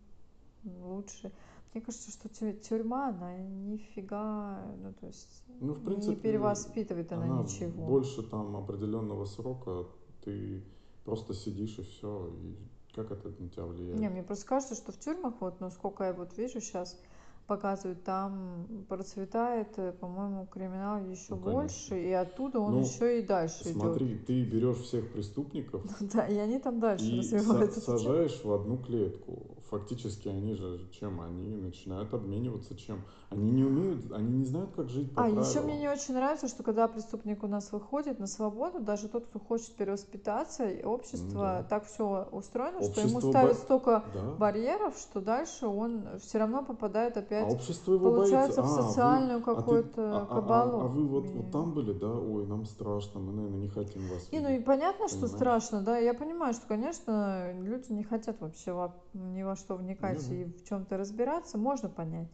[0.65, 1.31] лучше.
[1.75, 7.25] Мне кажется, что тюрьма, она нифига, ну то есть ну, в принципе, не перевоспитывает она,
[7.25, 7.85] она ничего.
[7.85, 9.85] Больше там определенного срока
[10.25, 10.65] ты
[11.05, 12.57] просто сидишь и все, и
[12.95, 14.01] как это на тебя влияет?
[14.01, 16.99] Не, мне просто кажется, что в тюрьмах, вот, ну, сколько я вот вижу сейчас,
[17.47, 23.23] показывают, там процветает, э, по-моему, криминал еще ну, больше, и оттуда он ну, еще и
[23.23, 23.83] дальше смотри, идет.
[23.83, 27.81] Смотри, ты берешь всех преступников, да, и они там дальше и развиваются.
[27.81, 29.56] сажаешь в одну клетку.
[29.71, 31.21] Фактически они же чем?
[31.21, 33.03] Они начинают обмениваться чем?
[33.31, 35.43] Они не умеют, они не знают, как жить по А правилам.
[35.43, 39.27] еще мне не очень нравится, что когда преступник у нас выходит на свободу, даже тот,
[39.27, 41.67] кто хочет перевоспитаться, общество да.
[41.69, 43.59] так все устроено, общество что ему ставят бо...
[43.59, 44.31] столько да.
[44.39, 48.83] барьеров, что дальше он все равно попадает опять, а общество его получается, боится.
[48.83, 50.79] в а, социальную а, какую-то а, кабалу.
[50.79, 52.13] А, а, а вы вот, вот там были, да?
[52.13, 55.11] Ой, нам страшно, мы, наверное, не хотим вас И, ну и понятно, Понимаешь?
[55.11, 60.23] что страшно, да, я понимаю, что, конечно, люди не хотят вообще ни во что вникать
[60.23, 60.35] Ну да.
[60.35, 62.29] и в чем-то разбираться, можно понять.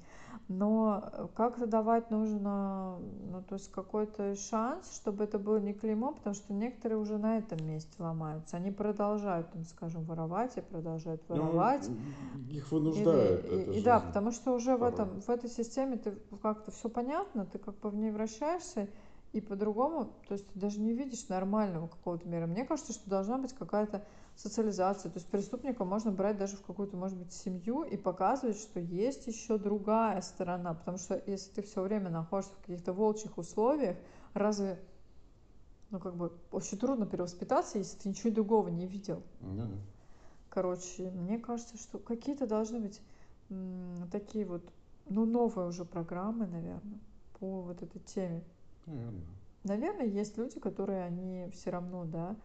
[0.49, 2.99] Но э, как-то давать нужно,
[3.31, 7.39] ну, то есть какой-то шанс, чтобы это было не клеймо, потому что некоторые уже на
[7.39, 8.57] этом месте ломаются.
[8.57, 11.89] Они продолжают, там, скажем, воровать и продолжают Ну, воровать.
[12.51, 16.13] их Или- вынуждает и, и да, потому что уже в, этом, в этой системе ты
[16.43, 18.89] как-то все понятно, ты как бы в ней вращаешься,
[19.33, 22.47] и по-другому, то есть ты даже не видишь нормального какого-то мира.
[22.47, 24.05] Мне кажется, что должна быть какая-то
[24.37, 25.11] социализация.
[25.11, 29.27] То есть преступника можно брать даже в какую-то, может быть, семью и показывать, что есть
[29.27, 30.75] еще другая сторона.
[30.75, 33.97] Потому что если ты все время находишься в каких-то волчьих условиях,
[34.35, 34.81] разве
[35.93, 39.23] ну, как бы, очень трудно перевоспитаться, если ты ничего другого не видел.
[39.41, 39.69] Ну да.
[40.49, 43.01] Короче, мне кажется, что какие-то должны быть
[43.51, 44.63] м, такие вот,
[45.07, 46.99] ну, новые уже программы, наверное,
[47.39, 48.43] по вот этой теме.
[48.87, 49.23] Наверное.
[49.65, 52.37] Наверное, есть люди, которые они все равно, да,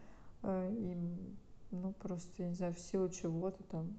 [0.44, 1.38] э, им,
[1.72, 3.98] ну, просто, я не знаю, в силу чего-то там,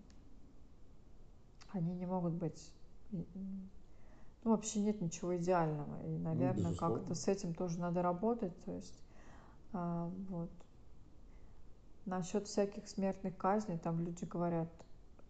[1.72, 2.72] они не могут быть,
[3.10, 3.24] ну,
[4.44, 6.98] вообще нет ничего идеального, и, наверное, безусловно.
[6.98, 8.98] как-то с этим тоже надо работать, то есть,
[9.72, 10.50] а, вот.
[12.06, 14.70] Насчет всяких смертных казней, там люди говорят,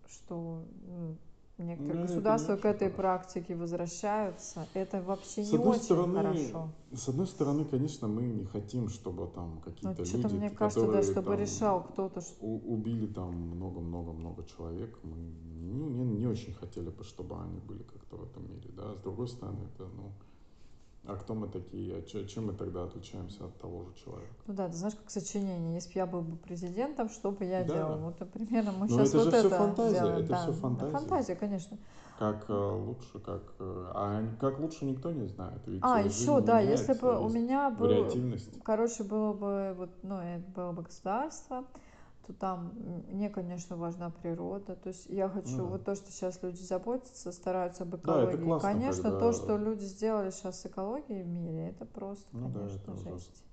[0.07, 1.17] что ну,
[1.65, 2.97] некоторые Ну, государства к этой хорошо.
[2.97, 4.67] практике возвращаются.
[4.75, 6.69] Это вообще С не одной очень стороны, хорошо.
[6.93, 10.81] С одной стороны, конечно, мы не хотим, чтобы там Ну, какие-то что-то люди, мне кажется,
[10.87, 16.27] да, которые чтобы там решал кто-то, что убили там много-много-много человек, мы ну, не, не
[16.27, 18.95] очень хотели бы, чтобы они были как-то в этом мире, да.
[18.95, 20.13] С другой стороны, это, ну,
[21.07, 24.29] а кто мы такие, а чем мы тогда отличаемся от того же человека?
[24.47, 25.75] Ну да, ты знаешь, как сочинение.
[25.75, 27.75] Если бы я был бы президентом, что бы я Да.
[27.75, 27.99] делал?
[27.99, 30.19] Вот, примерно мы Но сейчас это вот это фантазия, делаем.
[30.19, 30.99] это да, да, фантазия.
[30.99, 31.79] фантазия, конечно.
[32.19, 33.43] Как э, лучше, как...
[33.61, 35.61] э, а как лучше никто не знает.
[35.67, 38.11] Ведь А, э, еще, да, если бы у меня был,
[38.65, 41.65] короче, было бы, вот, ну, это было бы государство,
[42.29, 42.75] то там
[43.11, 44.77] мне, конечно, важна природа.
[44.77, 45.71] То есть я хочу, Ну да.
[45.71, 48.45] вот то, что сейчас люди заботятся, стараются об это экологии.
[48.45, 52.51] классно, конечно, когда- то, что люди сделали сейчас с экологией в мире, это просто, Ну
[52.51, 53.13] да, конечно, это ужасно.
[53.19, 53.45] жесть.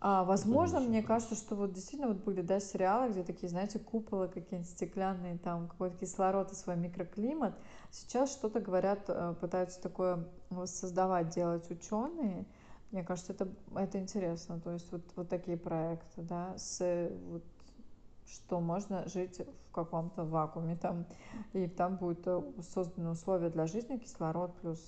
[0.00, 4.28] А возможно, мне кажется, что вот действительно вот были, да, сериалы, где такие, знаете, куполы
[4.28, 7.54] какие-нибудь стеклянные, там какой-то кислород и свой микроклимат.
[7.90, 10.24] Сейчас что-то говорят, э, пытаются такое
[10.66, 12.46] создавать, делать ученые.
[12.90, 14.60] Мне кажется, это, это интересно.
[14.60, 17.44] То есть вот, вот такие проекты, да, с вот,
[18.26, 21.06] что можно жить в каком-то вакууме там,
[21.52, 24.80] и там будут э, созданы условия для жизни, кислород плюс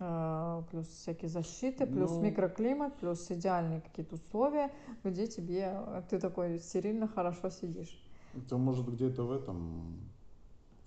[0.00, 2.22] э, плюс всякие защиты, плюс Ну.
[2.22, 4.72] микроклимат, плюс идеальные какие-то условия,
[5.04, 5.78] где тебе
[6.10, 7.98] ты такой стерильно хорошо сидишь.
[8.34, 10.10] Это может где-то в этом,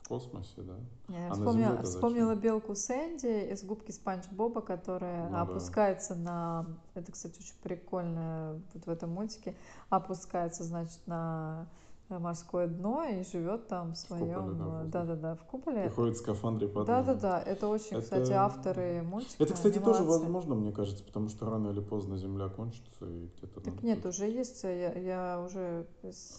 [0.08, 0.76] в космосе, да?
[1.10, 1.86] Я А на вспомнила, зачем?
[1.86, 5.41] вспомнила белку Сэнди из губки Спанч Боба, которая Ну да.
[5.41, 6.65] опускается на...
[6.93, 9.54] Это, кстати, очень прикольно вот в этом мультике.
[9.89, 11.67] Опускается, значит, на
[12.10, 14.58] морское дно и живет там в своем...
[14.58, 14.84] да.
[14.86, 15.84] Да-да-да, в куполе.
[15.84, 17.06] Приходит в скафандре под Да, ним.
[17.08, 17.41] да, да.
[17.41, 19.43] Это очень, кстати, Это- авторы мультика.
[19.43, 23.60] Это, кстати, тоже возможно, мне кажется, потому что рано или поздно Земля кончится и где-то...
[23.62, 25.00] Так нет, будет- уже есть, э, я,
[25.34, 25.86] я уже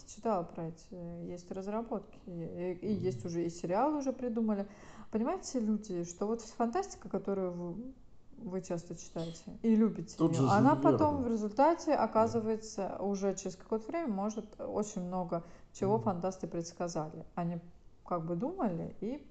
[0.07, 3.03] читала про эти, есть разработки, и, и Мгм.
[3.03, 4.67] есть уже и сериалы уже придумали.
[5.11, 7.75] Понимаете, люди, что вот фантастика, которую вы,
[8.37, 11.23] вы часто читаете и любите, Тот её, же она потом Верн.
[11.23, 15.43] в результате оказывается уже через какое-то время может очень много
[15.79, 17.25] чего фантасты предсказали.
[17.35, 17.59] Они
[18.05, 19.25] как бы думали, и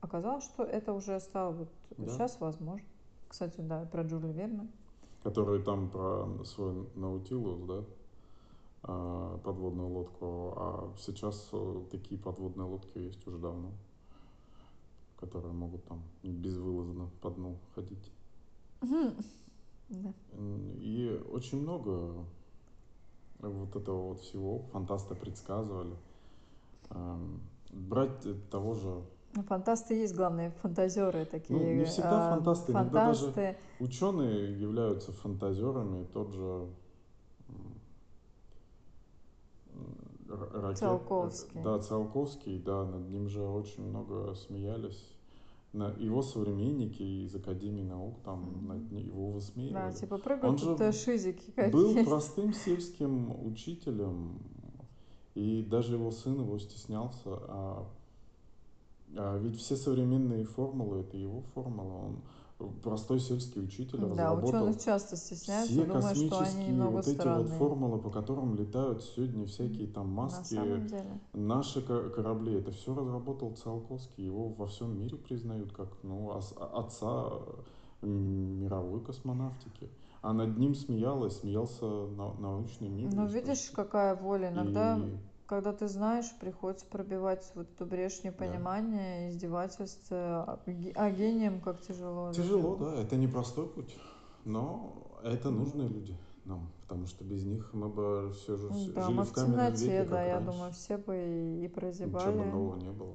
[0.00, 2.10] оказалось, что это уже стало вот Да.
[2.12, 2.82] сейчас возможно.
[3.28, 4.66] Кстати, да, про Джули Верна.
[5.22, 7.84] Который там про свой Наутилус, да?
[8.82, 10.54] а, подводную лодку.
[10.56, 13.70] А сейчас э, такие подводные лодки есть уже давно.
[15.18, 18.10] Которые могут там безвылазно по дну ходить.
[18.80, 20.12] Да.
[20.78, 22.24] И очень много
[23.48, 25.96] вот этого вот всего фантасты предсказывали.
[26.90, 29.02] Эм, Брать э, того же
[29.34, 31.58] Ну, фантасты есть, главные фантазеры такие.
[31.58, 33.56] Ну, не всегда а, фантасты, иногда даже фантасты.
[33.80, 36.04] ученые являются фантазерами.
[36.12, 36.68] Тот же
[40.28, 41.62] ракет- Циолковский.
[41.62, 45.02] Да, Циолковский, да, над ним же очень много смеялись.
[45.72, 49.94] Его современники из Академии наук там ним- его Да, высмеивали.
[49.94, 52.04] типа прыгают Он тут же шизики Был какие.
[52.04, 54.38] простым сельским учителем,
[55.34, 57.20] и даже его сын его стеснялся.
[57.48, 57.86] А,
[59.16, 61.94] а ведь все современные формулы это его формула.
[62.06, 62.16] Он
[62.82, 67.08] простой сельский учитель Да, разработал ученых часто стесняются, все думая, что они космические немного вот
[67.08, 70.58] эти вот формулы, по которым летают сегодня всякие там маски,
[71.32, 72.54] наши ко- корабли.
[72.54, 74.24] Это все разработал Циолковский.
[74.24, 77.30] Его во всем мире признают как ну, отца
[78.02, 79.88] мировой космонавтики.
[80.22, 83.10] А над ним смеялась, смеялся на- научный мир.
[83.12, 84.50] Ну, видишь, какая воля.
[84.50, 85.18] Иногда И
[85.52, 91.82] когда ты знаешь, приходится пробивать вот эту брешь непонимания, издевательства, а, ге- а гением как
[91.82, 92.32] тяжело.
[92.32, 93.94] Тяжело, да, это непростой путь,
[94.46, 99.14] но это нужные люди нам, потому что без них мы бы все же Да, жили
[99.14, 100.52] мы в каменном темноте, веке, да, как я раньше.
[100.52, 102.50] думаю, все бы и, и Ничего бы прозябали.
[102.50, 103.14] нового не было.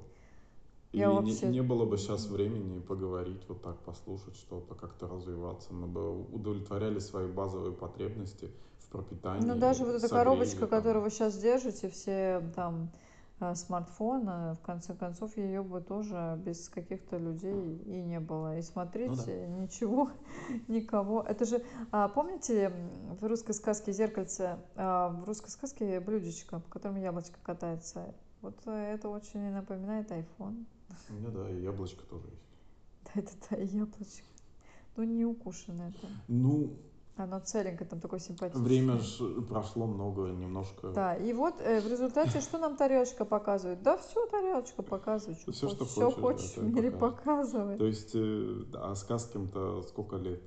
[0.91, 5.07] И Я не, вообще- не было бы сейчас времени поговорить, вот так послушать что-то, как-то
[5.07, 5.73] развиваться.
[5.73, 8.51] Мы бы удовлетворяли свои базовые потребности
[8.87, 9.45] в пропитании.
[9.45, 10.69] Ну, даже вот эта коробочка, там.
[10.69, 12.89] которую вы сейчас держите, все там
[13.39, 18.57] э, смартфоны, в конце концов, ее бы тоже без каких-то людей и не было.
[18.57, 20.11] И смотрите, ничего,
[20.67, 21.21] никого.
[21.21, 22.71] Это же, а, помните,
[23.19, 28.13] в русской сказке «Зеркальце», а, в русской сказке блюдечко, по которому яблочко катается.
[28.41, 30.65] Вот э, это очень напоминает iPhone.
[31.09, 32.43] У меня, да, и яблочко тоже есть.
[33.13, 34.25] Да, это да, яблочко.
[34.95, 36.11] Ну, не укушенное там.
[36.27, 36.71] Ну,
[37.17, 38.63] Оно целенькое, там такое симпатичное.
[38.63, 40.89] время ж прошло много, немножко.
[40.89, 43.81] Да, и вот э, в результате что нам тарелочка показывает?
[43.81, 47.79] Да все тарелочка показывает, что что хочешь, хочешь, да, хочешь в мире показывает.
[47.79, 50.41] То есть, э, а сказкам-то сколько лет?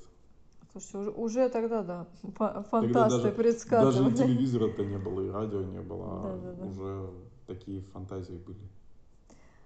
[0.72, 2.06] Слушайте, уже, уже тогда, да,
[2.36, 4.10] фа- фантасты даже- предсказывали.
[4.10, 6.64] Даже телевизора-то не было, и радио не было, а Да-да-да.
[6.66, 7.10] уже
[7.48, 8.60] такие фантазии были.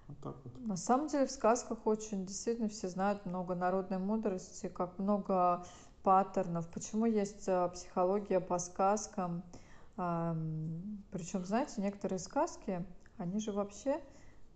[0.07, 0.67] Вот так вот.
[0.67, 5.63] На самом деле в сказках очень действительно все знают много народной мудрости, как много
[6.05, 6.67] паттернов.
[6.67, 9.43] Почему есть э, психология по сказкам?
[9.97, 12.85] Причем, знаете, некоторые сказки,
[13.17, 14.01] они же вообще,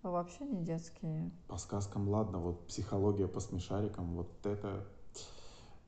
[0.04, 1.32] вообще не детские.
[1.48, 4.86] По сказкам, ладно, вот психология по смешарикам, вот это...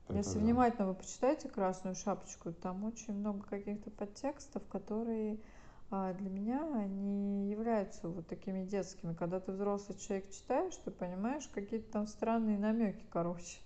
[0.08, 0.40] это Если да.
[0.40, 5.38] внимательно вы почитаете «Красную шапочку», там очень много каких-то подтекстов, которые
[5.90, 9.12] а, для меня они являются вот такими детскими.
[9.12, 13.58] Когда ты взрослый человек читаешь, ты понимаешь какие-то там странные намеки, короче.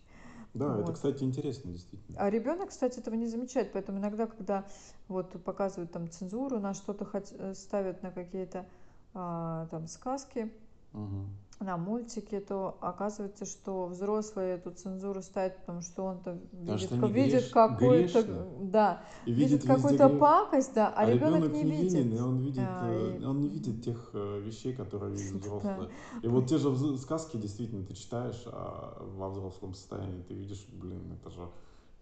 [0.57, 0.95] Да, это, Вот.
[0.95, 2.19] кстати, интересно, действительно.
[2.19, 4.66] А ребенок, кстати, этого не замечает, поэтому иногда, когда
[5.09, 7.07] вот показывают там цензуру, на что-то
[7.38, 8.66] э, ставят на какие-то
[9.12, 10.51] а, там сказки,
[10.92, 11.29] Мгм.
[11.61, 17.49] На мультики, то оказывается, что взрослые эту цензуру ставят, потому что он-то видит, они видит
[17.51, 20.21] какую-то, да, И видит видит какую-то грех.
[20.21, 21.95] пакость, да, а, ребенок не ребёнок видит.
[21.95, 25.33] невинен, и он видит, А, э, и- он не видит тех э, вещей, которые видят
[25.33, 25.38] Да.
[25.38, 25.90] взрослые.
[26.23, 31.12] И вот те же сказки, действительно, ты читаешь, а во взрослом состоянии ты видишь, блин,
[31.21, 31.49] это же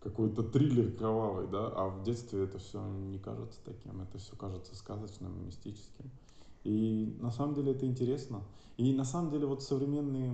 [0.00, 4.74] какой-то триллер кровавый, да, а в детстве это все не кажется таким, это все кажется
[4.76, 6.10] сказочным, мистическим.
[6.64, 8.42] И на самом деле это интересно.
[8.76, 10.32] И на самом деле вот современные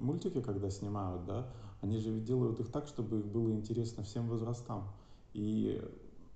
[0.00, 4.88] мультики, когда снимают, да, они же делают их так, чтобы их было интересно всем возрастам.
[5.34, 5.82] И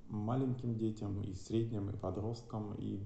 [0.08, 3.00] маленьким детям, и средним, и подросткам, и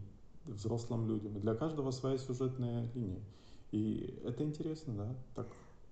[0.46, 1.36] взрослым людям.
[1.36, 3.22] И для каждого своя сюжетная линия.
[3.70, 5.48] И это интересно, да, так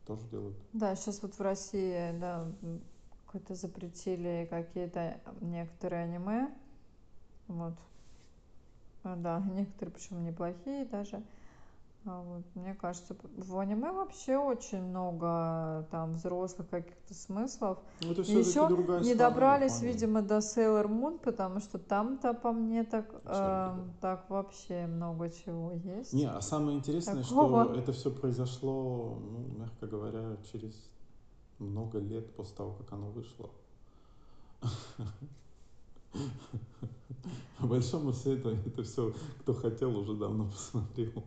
[0.07, 0.57] тоже делают.
[0.73, 2.51] Да, сейчас вот в России, да,
[3.27, 6.55] какое-то запретили какие-то некоторые аниме,
[7.49, 7.75] вот.
[9.05, 11.23] А, Да, некоторые, причем неплохие даже.
[12.05, 17.79] А вот, мне кажется, в аниме вообще очень много там взрослых каких-то смыслов.
[18.01, 18.69] Ну, это еще
[19.03, 19.93] не добрались, Япония.
[19.93, 25.71] видимо, до Sailor Moon, потому что там-то по мне так, эм, так вообще много чего
[25.73, 26.13] есть.
[26.13, 27.67] Не, а самое интересное, Такого.
[27.67, 30.75] что это все произошло, ну, мягко говоря, через
[31.61, 33.49] много лет после того, как оно вышло.
[37.59, 41.25] По большому счету, это все, кто хотел, уже давно посмотрел.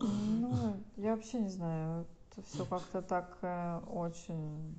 [0.00, 4.74] Ну, я вообще не знаю, это все как-то так э, очень...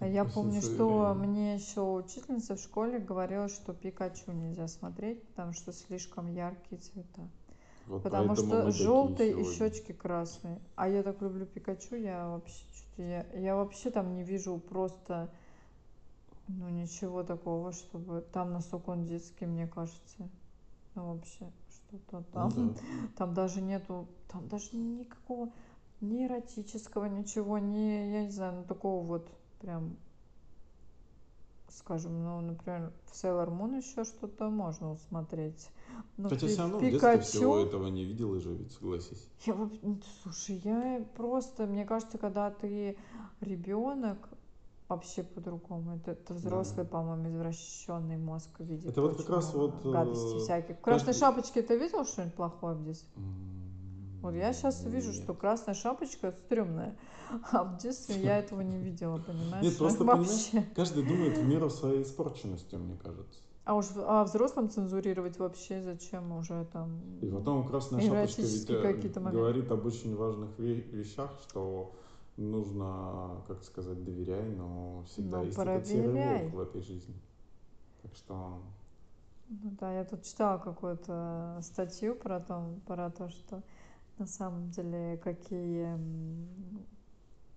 [0.00, 1.14] Я помню, что современно.
[1.14, 7.28] мне еще учительница в школе говорила, что Пикачу нельзя смотреть, потому что слишком яркие цвета.
[7.88, 10.60] Вот Потому что желтый и щечки красные.
[10.76, 12.64] А я так люблю Пикачу, я вообще
[12.98, 15.30] я, я вообще там не вижу просто
[16.48, 20.28] ну ничего такого, чтобы там настолько он детский, мне кажется.
[20.94, 22.50] Ну вообще что-то там.
[22.56, 22.80] Ну да.
[23.16, 25.50] Там даже нету, там даже никакого
[26.00, 29.28] ни эротического, ничего, ни, я не знаю, ну такого вот
[29.60, 29.96] прям,
[31.68, 35.70] скажем, ну, например, в Sailor Moon еще что-то можно усмотреть.
[36.16, 38.72] Но Хотя Пи- все равно в детстве всего Пикачу, этого не видел и же, ведь
[38.72, 39.28] согласись.
[39.46, 42.96] я, ну, слушай, я просто, мне кажется, когда ты
[43.40, 44.28] ребенок,
[44.88, 45.96] вообще по-другому.
[45.96, 46.90] Это, это взрослый, Да.
[46.90, 48.86] по-моему, извращенный мозг видит.
[48.86, 50.76] Это вот как раз вот, гадостей э, всяких.
[50.78, 53.10] В Красной каждый- шапочке ты видел что-нибудь плохое детстве?
[53.16, 55.22] М, Вот я сейчас вижу, нет.
[55.22, 56.96] что красная шапочка стрёмная,
[57.52, 59.64] а в детстве я этого не видела, понимаешь?
[59.64, 60.62] Нет, просто, вообще.
[60.74, 63.40] Каждый думает в меру своей испорченности, мне кажется.
[63.64, 67.02] А уж а взрослым цензурировать вообще зачем уже там?
[67.20, 71.92] И потом Красная Шапочка ведь э, говорит об очень важных ве- вещах, что
[72.38, 76.42] нужно, как сказать, доверяй, но всегда Ну, есть этот серый проверяй.
[76.42, 77.14] волк в этой жизни.
[78.02, 78.62] Так что
[79.48, 83.62] Ну да, я тут читала какую-то статью про то, про то, что
[84.18, 85.96] на самом деле какие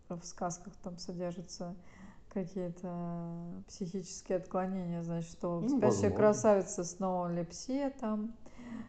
[0.10, 1.76] в сказках там содержатся
[2.30, 6.16] какие-то психические отклонения, значит, что Ну, спящая возможно.
[6.18, 8.34] красавица снова лепсия там.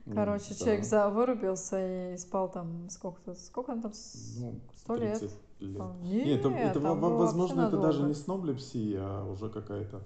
[0.07, 0.55] Ну, Короче, да.
[0.55, 3.93] человек за вырубился и спал там сколько-то, сколько он там,
[4.37, 4.97] Ну, сто?
[4.97, 5.33] 30 лет.
[5.79, 10.03] По- Нет, это, это возможно, это даже не сноблепсия, а уже какая-то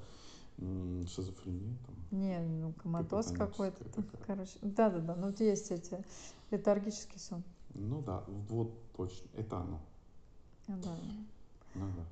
[1.08, 1.76] шизофрения.
[1.86, 2.20] Там.
[2.20, 3.84] Не, ну коматоз какой-то.
[4.26, 6.02] Короче, да-да-да, ну вот есть эти
[6.50, 7.42] летаргический сон.
[7.74, 9.80] Ну да, вот точно, это оно.
[10.68, 10.96] Да.
[11.74, 12.04] Ну да.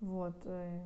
[0.00, 0.34] Вот.
[0.44, 0.80] э,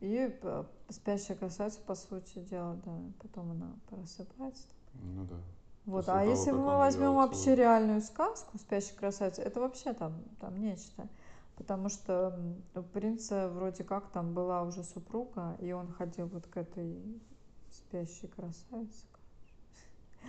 [0.00, 0.40] И
[0.88, 4.64] спящая красавица, по сути дела, да, потом она просыпается.
[4.94, 5.36] Ну да.
[5.86, 6.08] Вот.
[6.08, 11.08] А того, если мы возьмем вообще реальную сказку «Спящая красавица», это вообще там, там нечто.
[11.56, 12.38] Потому что
[12.74, 16.98] у принца вроде как там была уже супруга, и он ходил вот к этой
[17.70, 19.04] спящей красавице.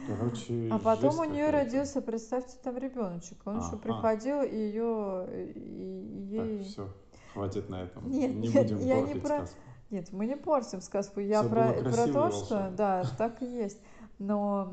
[0.08, 3.38] Короче, А потом у нее родился, представьте, там ребеночек.
[3.46, 3.78] Он еще Ага.
[3.78, 6.64] приходил и ее и Так, ей.
[6.64, 6.94] все,
[7.34, 8.08] хватит на этом.
[8.10, 9.58] Нет, не нет, будем я не про- сказку.
[9.90, 11.20] Нет, мы не портим сказку.
[11.20, 13.80] Я про, про и то, что да, так и есть.
[14.20, 14.72] Но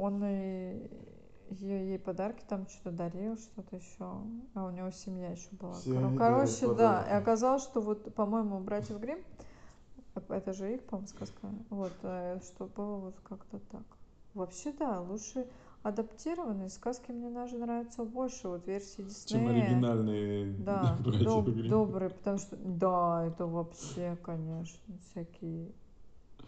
[0.00, 0.90] он и
[1.50, 4.22] ей, ей подарки там что-то дарил, что-то еще.
[4.54, 5.74] А у него семья еще была.
[5.74, 7.04] Все они Короче, да.
[7.08, 9.18] И оказалось, что вот, по-моему, братьев Грим
[10.28, 11.48] это же их, по-моему, сказка.
[11.70, 13.84] Вот, э, что было вот как-то так.
[14.34, 15.46] Вообще, да, лучше
[15.82, 18.48] адаптированные сказки мне даже нравятся больше.
[18.48, 19.44] Вот версии Диснея.
[19.44, 25.72] Чем оригинальные Да, доб- добрые, потому что, да, это вообще, конечно, всякие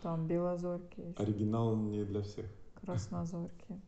[0.02, 2.46] там белозорки, ещё Оригинал не для всех.
[2.80, 3.66] краснозорки.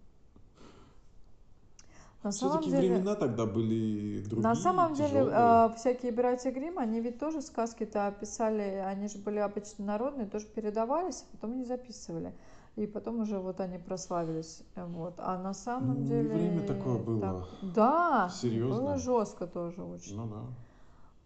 [2.23, 4.43] На самом деле, времена тогда были другие.
[4.43, 5.35] на самом деле, тяжелые.
[5.37, 10.47] а, всякие братья Грим, они ведь тоже сказки-то писали, они же были обычно народные, тоже
[10.47, 12.35] передавались, а потом не записывали.
[12.77, 14.63] И потом уже вот они прославились.
[14.77, 15.15] Вот.
[15.17, 16.29] А на самом Ну, деле...
[16.29, 17.21] время такое было.
[17.21, 18.77] так- да, Серьезно.
[18.77, 20.17] было жестко тоже очень.
[20.17, 20.43] Ну да.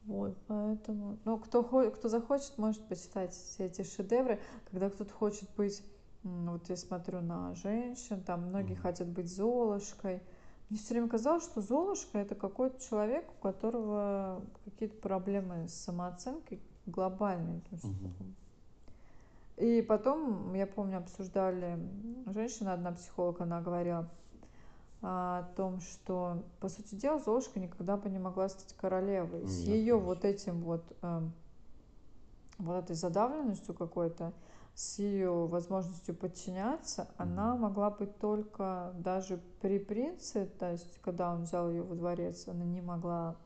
[0.07, 4.39] Вот, поэтому, ну, кто, кто захочет, может почитать все эти шедевры.
[4.71, 5.83] Когда кто-то хочет быть,
[6.23, 8.83] вот я смотрю на женщин, там многие Мгм.
[8.83, 10.23] хотят быть Золушкой.
[10.69, 16.61] Мне все время казалось, что Золушка это какой-то человек, у которого какие-то проблемы с самооценкой
[16.87, 17.61] глобальные.
[17.63, 18.35] таком.
[19.57, 21.79] И потом, я помню, обсуждали,
[22.27, 24.11] женщина, одна психолог, она говорила
[25.07, 29.47] о том, что, по сути дела, Золушка никогда бы не могла стать королевой.
[29.47, 30.07] С Нет, ее конечно.
[30.07, 31.33] вот этим вот, эм,
[32.57, 34.33] вот этой задавленностью какой-то,
[34.75, 37.63] с ее возможностью подчиняться, она Мгм.
[37.63, 42.65] могла быть только даже при принце, то есть когда он взял ее во дворец, она
[42.65, 43.37] не могла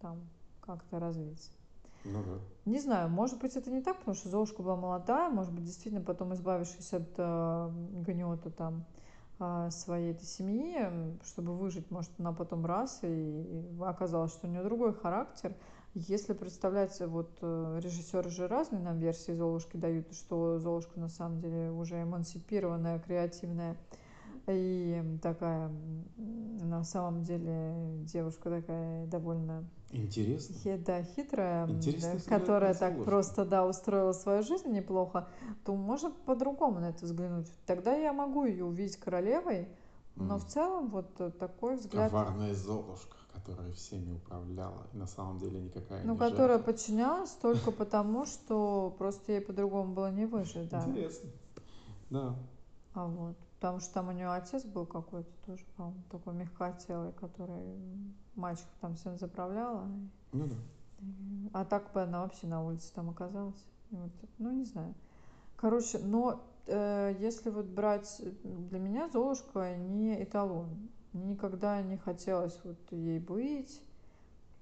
[0.00, 0.18] там
[0.60, 1.52] как-то развиться.
[2.04, 2.38] Ну да.
[2.64, 6.04] Не знаю, может быть, это не так, потому что Золушка была молодая, может быть, действительно
[6.04, 7.70] потом избавившись от э,
[8.04, 8.84] гнета там
[9.70, 14.92] своей этой семьи, чтобы выжить, может, она потом раз, и, оказалось, что у нее другой
[14.94, 15.54] характер.
[15.94, 21.40] Если представлять, вот э, режиссеры же разные нам версии Золушки дают, что Золушка на самом
[21.40, 23.76] деле уже эмансипированная, креативная
[24.46, 25.70] и такая,
[26.16, 27.74] на самом деле,
[28.04, 30.54] девушка такая довольно Интересно.
[30.62, 33.04] Хи- да, хитрая, Интересно да, которая так Золушку.
[33.10, 35.28] просто, да, устроила свою жизнь неплохо,
[35.64, 37.46] то можно по-другому на это взглянуть.
[37.66, 39.66] Тогда я могу ее увидеть королевой,
[40.14, 40.40] но М.
[40.40, 44.86] в целом вот э, такой взгляд, Коварная Золушка, которая всеми управляла.
[44.92, 46.72] И на самом деле никакая ну, не которая жертва.
[46.72, 50.84] подчинялась только потому, что просто ей по-другому было не выжить, да.
[50.86, 51.30] Интересно.
[52.10, 52.34] Да.
[52.94, 57.74] А вот, потому что там у нее отец был какой-то тоже, по-моему, такой мягкотелый, который
[57.74, 59.88] м, мачеха там всем заправляла.
[60.32, 60.56] Ну да.
[61.52, 63.64] А так бы она вообще на улице там оказалась.
[63.90, 64.94] Вот, ну, не знаю.
[65.56, 70.88] Короче, но э, если вот брать, для меня Золушка не эталон.
[71.12, 73.82] Мне никогда не хотелось вот ей быть.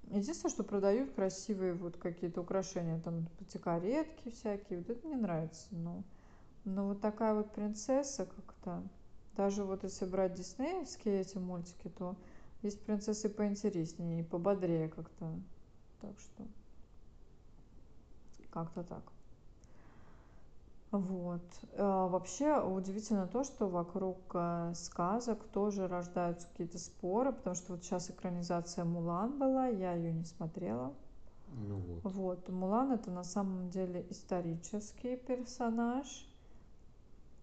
[0.09, 5.67] Единственное, что продают красивые вот какие-то украшения, там эти каретки всякие, вот это мне нравится.
[5.71, 6.03] Но,
[6.67, 8.83] но вот такая вот принцесса как-то,
[9.35, 12.15] даже вот если брать диснеевские эти мультики, то
[12.61, 15.39] есть принцессы поинтереснее и пободрее как-то.
[16.01, 16.43] Так что
[18.51, 19.03] как-то так.
[20.91, 21.41] Вот.
[21.77, 27.83] А, Вообще удивительно то, что вокруг э, сказок тоже рождаются какие-то споры, потому что вот
[27.83, 30.93] сейчас экранизация Мулан была, я ее не смотрела.
[31.55, 32.13] Ну вот.
[32.13, 32.49] Вот.
[32.49, 36.26] Мулан это на самом деле исторический персонаж.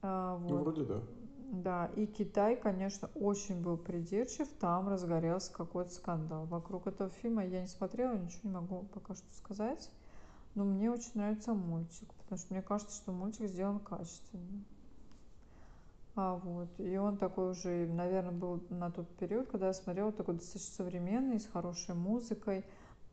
[0.07, 0.63] А, Ну вот.
[0.63, 1.01] вроде да.
[1.51, 6.45] Да, и Китай, конечно, очень был придирчив, там разгорелся какой-то скандал.
[6.45, 9.91] Вокруг этого фильма я не смотрела, ничего не могу пока что сказать.
[10.55, 14.65] Но мне очень нравится мультик, потому что мне кажется, что мультик сделан качественно.
[16.17, 16.69] А, вот.
[16.79, 21.41] И он такой уже, наверное, был на тот период, когда я смотрела, такой достаточно современный,
[21.41, 22.65] с хорошей музыкой.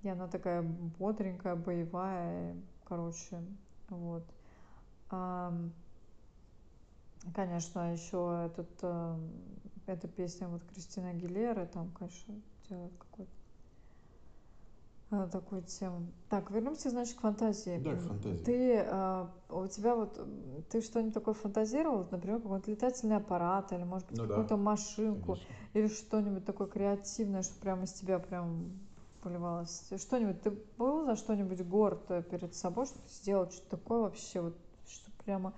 [0.02, 3.40] И она такая бодренькая, боевая, короче,
[3.90, 4.24] вот.
[7.26, 9.18] А, конечно, еще этот, э,
[9.88, 12.36] эта песня вот Кристина Агилера, там, конечно,
[12.70, 13.32] делает какой-то
[15.14, 16.08] а, такую тему.
[16.30, 17.78] Так, вернемся, значит, к фантазии.
[17.84, 18.44] Да, к фантазии.
[18.46, 20.18] Ты, а, у тебя вот,
[20.70, 25.34] ты что-нибудь такое фантазировал, например, какой-то летательный аппарат, или, может быть, Ну да, какую-то машинку,
[25.34, 25.54] конечно.
[25.74, 28.72] или что-нибудь такое креативное, что прямо из тебя прям
[29.22, 29.92] поливалось?
[29.98, 34.40] Что-нибудь, ты был за что-нибудь горд э, перед собой, что ты сделал что-то такое вообще,
[34.40, 34.56] вот,
[35.24, 35.54] прямо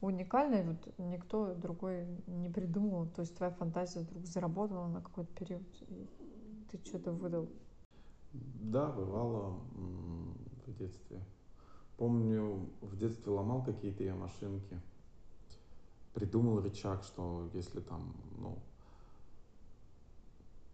[0.00, 5.62] уникальное, вот никто другой не придумал, то есть твоя фантазия вдруг заработала на какой-то период,
[5.88, 6.06] и
[6.70, 7.48] ты что-то выдал.
[8.32, 9.60] Да, бывало
[10.66, 11.20] в детстве.
[11.96, 14.80] Помню, в детстве ломал какие-то я машинки.
[16.12, 18.58] Придумал рычаг, что если там, ну,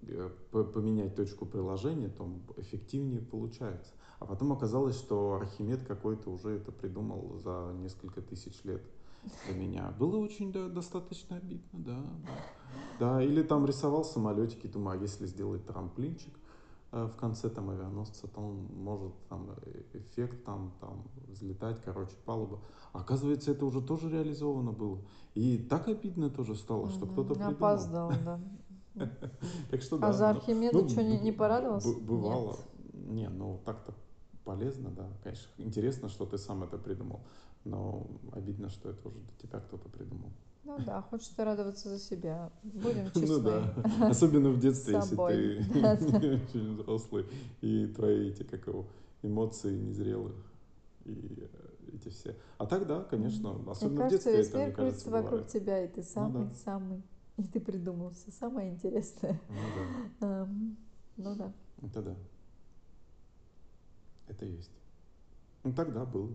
[0.03, 3.93] э, по- поменять точку приложения, то эффективнее получается.
[4.21, 8.83] А потом оказалось, что Архимед какой-то уже это придумал за несколько тысяч лет
[9.49, 9.95] до меня.
[9.99, 12.33] Было очень да, достаточно обидно, да, да.
[12.99, 16.35] Да, или там рисовал самолетики, думаю, а если сделать трамплинчик
[16.93, 22.13] э, в конце там авианосца, то он может там э, эффект там, там взлетать, короче,
[22.27, 22.61] палуба.
[22.93, 24.99] А оказывается, это уже тоже реализовано было.
[25.35, 27.13] И так обидно тоже стало, что Мгм.
[27.13, 27.55] кто-то придумал.
[27.55, 28.41] Опоздал, да.
[29.71, 30.13] Так что А да.
[30.13, 31.99] за ну, Архимеда ну, что, не, порадовался?
[32.01, 32.59] Бывало.
[32.93, 33.95] Не, ну так-то
[34.51, 35.09] полезно, да.
[35.23, 37.21] Конечно, интересно, что ты сам это придумал.
[37.65, 40.33] Но обидно, что это уже до тебя кто-то придумал.
[40.65, 42.51] Ну да, хочется радоваться за себя.
[42.63, 43.43] Будем Ну честны.
[43.43, 43.75] да.
[44.09, 47.27] Особенно в детстве, если ты очень взрослый,
[47.61, 48.87] и твои эти, как его,
[49.23, 50.35] эмоции незрелые,
[51.05, 52.35] и э, эти все.
[52.59, 55.49] А так, да, конечно, Мне особенно в детстве это, мне кажется, вокруг бывает.
[55.49, 56.03] тебя, и ты да.
[56.03, 57.03] самый-самый.
[57.37, 59.41] И ты придумал все самое интересное.
[59.49, 59.57] Ну
[60.21, 60.49] да,
[61.17, 61.53] Ну да.
[61.83, 62.17] это да.
[64.31, 64.71] Это есть.
[65.65, 66.33] Ну тогда было,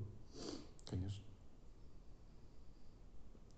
[0.89, 1.23] конечно.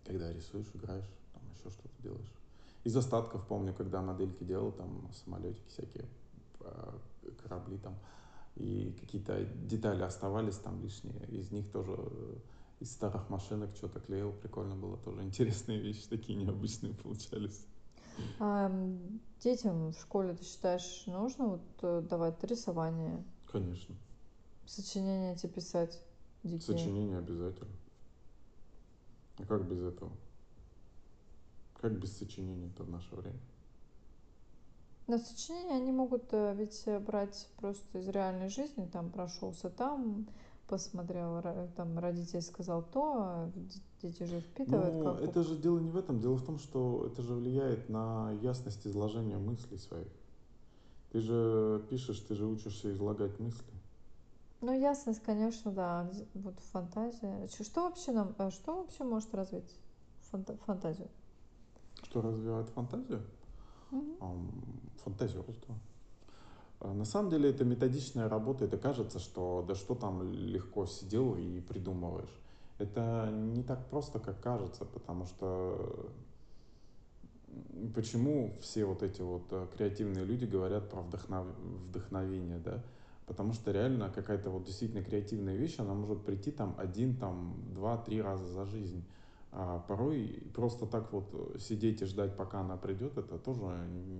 [0.05, 2.31] Когда рисуешь, играешь, там еще что-то делаешь.
[2.83, 6.05] Из остатков помню, когда модельки делал, там самолетики всякие,
[6.61, 6.97] а,
[7.43, 7.95] корабли там,
[8.55, 11.25] и какие-то детали оставались там лишние.
[11.29, 12.35] Из них тоже э,
[12.79, 15.23] из старых машинок что-то клеил, прикольно было тоже.
[15.23, 17.65] Интересные вещи такие необычные получались.
[18.39, 18.71] А
[19.43, 23.95] детям в школе, ты считаешь, нужно вот э, давать рисование, Конечно.
[24.69, 26.01] Сочинения эти писать
[26.43, 26.77] дикие?
[26.77, 27.71] Сочинение обязательно.
[29.39, 30.11] А как без этого?
[31.79, 33.39] Как без сочинения-то в наше время?
[35.07, 40.27] Но сочинения они могут э, ведь э, брать просто из реальной жизни, там прошелся там,
[40.67, 41.41] посмотрел,
[41.75, 43.51] там родитель сказал то, а
[44.01, 46.19] дети же впитывают Ну, как это же дело не в этом.
[46.19, 50.11] Дело в том, что это же влияет на ясность изложения мыслей своих.
[51.11, 53.63] Ты же пишешь, ты же учишься излагать мысли.
[54.61, 56.09] Ну, ясность, конечно, да.
[56.33, 57.47] Вот фантазия.
[57.47, 59.79] Чё- Что вообще нам, э, что вообще может развить
[60.31, 61.09] фанта- фантазию?
[62.03, 63.21] Что развивает фантазию?
[63.91, 64.15] Мгм.
[64.19, 64.51] Ам,
[65.03, 65.75] Фантазерство.
[66.79, 71.35] А На самом деле это методичная работа, это кажется, что да что там легко сидел
[71.35, 72.29] и придумываешь.
[72.77, 76.11] Это не так просто, как кажется, потому что
[77.95, 81.55] почему все вот эти вот э, креативные люди говорят про вдохнов-
[81.89, 82.83] вдохновение, да?
[83.27, 87.97] Потому что реально какая-то вот действительно креативная вещь, она может прийти там один, там, два,
[87.97, 89.03] три раза за жизнь.
[89.51, 93.65] А порой просто так вот сидеть и ждать, пока она придет, это тоже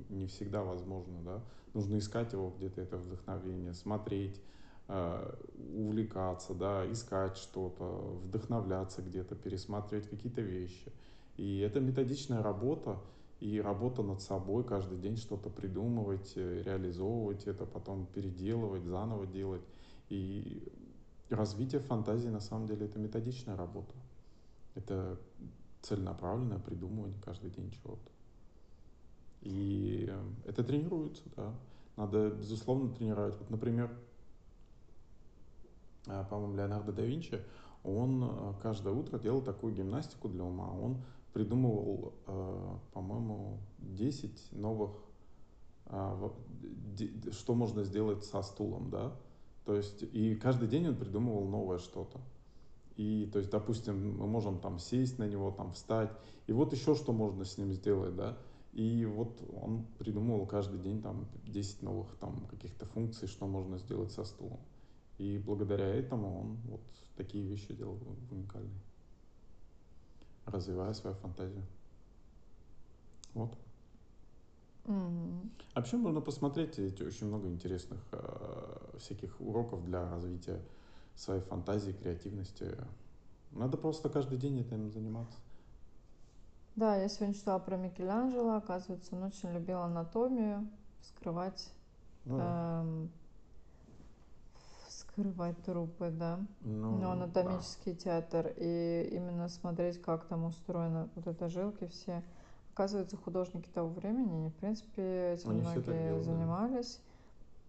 [0.10, 1.41] не всегда возможно, да.
[1.74, 4.41] Нужно искать его где-то, это вдохновение, смотреть,
[4.89, 5.36] э,
[5.76, 10.91] увлекаться, да, искать что-то, вдохновляться где-то, пересматривать какие-то вещи.
[11.38, 12.99] И это методичная работа,
[13.40, 19.62] и работа над собой, каждый день что-то придумывать, э, реализовывать это, потом переделывать, заново делать.
[20.10, 20.68] И
[21.30, 23.94] развитие фантазии на самом деле это методичная работа.
[24.74, 25.20] Это
[25.82, 28.12] целенаправленное придумывание каждый день чего-то.
[29.42, 31.54] И э, это тренируется, да.
[31.96, 33.38] Надо, безусловно, тренировать.
[33.38, 33.92] Вот, например,
[36.08, 37.40] э, по-моему, Леонардо да Винчи,
[37.88, 40.72] он э, каждое утро делал такую гимнастику для ума.
[40.72, 40.98] Он
[41.34, 44.92] придумывал, э, по-моему, 10 новых,
[45.86, 46.30] э,
[47.32, 49.16] что можно сделать со стулом, да.
[49.66, 52.20] То есть, и каждый день он придумывал новое что-то.
[52.96, 56.12] И, то есть, допустим, мы можем там сесть на него, там встать,
[56.48, 58.38] и вот еще что можно с ним сделать, да.
[58.74, 64.12] И вот он придумывал каждый день там 10 новых там каких-то функций, что можно сделать
[64.12, 64.60] со стулом.
[65.18, 66.82] И благодаря этому он вот
[67.18, 67.99] такие вещи делал
[68.32, 68.80] уникальные,
[70.45, 71.63] развивая свою фантазию.
[73.34, 73.57] Вот.
[74.86, 80.59] А вообще можно посмотреть эти очень много интересных э, всяких уроков для развития
[81.15, 82.76] своей фантазии, креативности.
[83.51, 85.38] Надо просто каждый день этим заниматься.
[86.76, 90.68] Да, я сегодня читала про Микеланджело, оказывается, он очень любил анатомию,
[91.01, 91.72] вскрывать,
[92.26, 92.82] Ну да.
[92.82, 93.09] эм,
[95.18, 96.39] вскрывать трупы, да.
[96.61, 97.11] Ну, Ну, да.
[97.11, 102.24] анатомический театр, и именно смотреть, как там устроена вот это жилки все.
[102.74, 106.24] Оказывается, художники того времени, они, в принципе, этим Они многие делали.
[106.24, 107.01] занимались.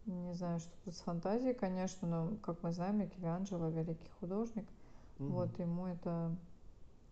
[0.05, 4.67] Не знаю, что тут с фантазией, конечно, но, как мы знаем, Микеланджело великий художник.
[5.19, 5.33] Мгм.
[5.33, 6.37] Вот ему это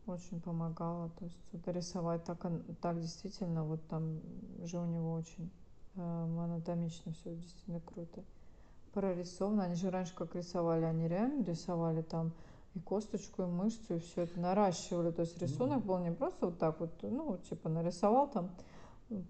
[0.07, 1.11] очень помогало.
[1.19, 2.47] То есть это рисовать так,
[2.81, 4.21] так действительно, вот там
[4.65, 5.51] же у него очень
[5.97, 8.23] эм, анатомично все действительно круто
[9.01, 9.65] прорисовано.
[9.65, 12.33] Они же раньше как рисовали, они реально рисовали там
[12.75, 15.11] и косточку, и мышцу, и все это наращивали.
[15.11, 18.51] То есть рисунок был не просто вот так вот, ну, типа нарисовал там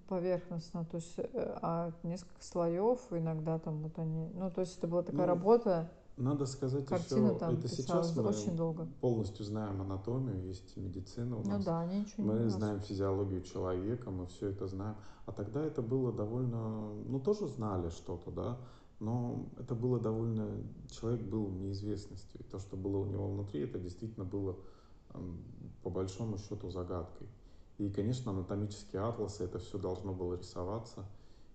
[0.09, 4.87] поверхностно, то есть, э, а несколько слоев, иногда там вот они, ну, то есть это
[4.89, 8.87] была такая Ну, работа, Надо сказать картина еще, там это сейчас мы очень долго.
[9.03, 11.65] полностью знаем анатомию, есть медицина у Ну нас.
[11.65, 12.53] да, они ничего не Мы нас.
[12.55, 14.97] знаем физиологию человека, мы все это знаем.
[15.27, 18.57] А тогда это было довольно, ну тоже знали что-то, да,
[18.99, 20.51] но это было довольно,
[20.91, 22.39] человек был в неизвестности.
[22.51, 24.57] То, что было у него внутри, это действительно было
[25.83, 27.27] по большому счету загадкой.
[27.79, 31.05] И, конечно, анатомические атласы, это все должно было рисоваться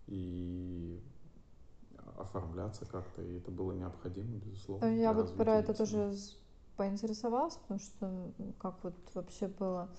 [0.07, 0.99] и
[2.17, 4.85] оформляться как-то, и это было необходимо, безусловно.
[4.85, 6.13] Э, Я вот про это тоже
[6.77, 9.89] поинтересовалась, потому что как вот вообще было.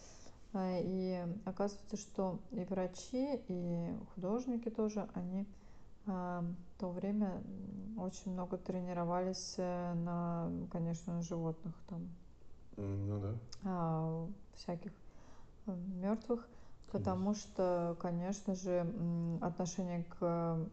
[0.52, 5.61] Э, И оказывается, что и врачи, и художники тоже, они а,
[6.06, 7.42] в то время
[7.96, 12.08] очень много тренировались э, на, конечно, животных там,
[12.76, 13.34] Ну да,
[13.64, 14.92] а, всяких
[15.66, 16.48] мертвых,
[16.90, 16.98] конечно.
[16.98, 18.86] потому что, конечно же,
[19.40, 20.68] отношение к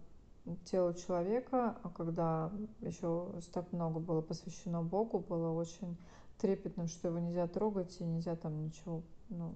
[0.65, 2.51] телу человека, а когда
[2.81, 5.97] еще так много было посвящено Богу, было очень
[6.39, 9.53] трепетным, что его нельзя трогать и нельзя там ничего, ну,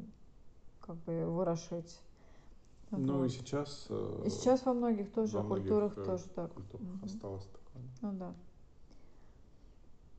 [0.81, 1.99] как бы ворошить.
[2.97, 3.31] Ну и Вот.
[3.31, 6.53] сейчас, э, И сейчас во многих тоже во многих, культурах э, тоже так.
[6.53, 7.03] культурах Мгм.
[7.03, 7.83] осталось такое.
[8.01, 8.33] Ну да.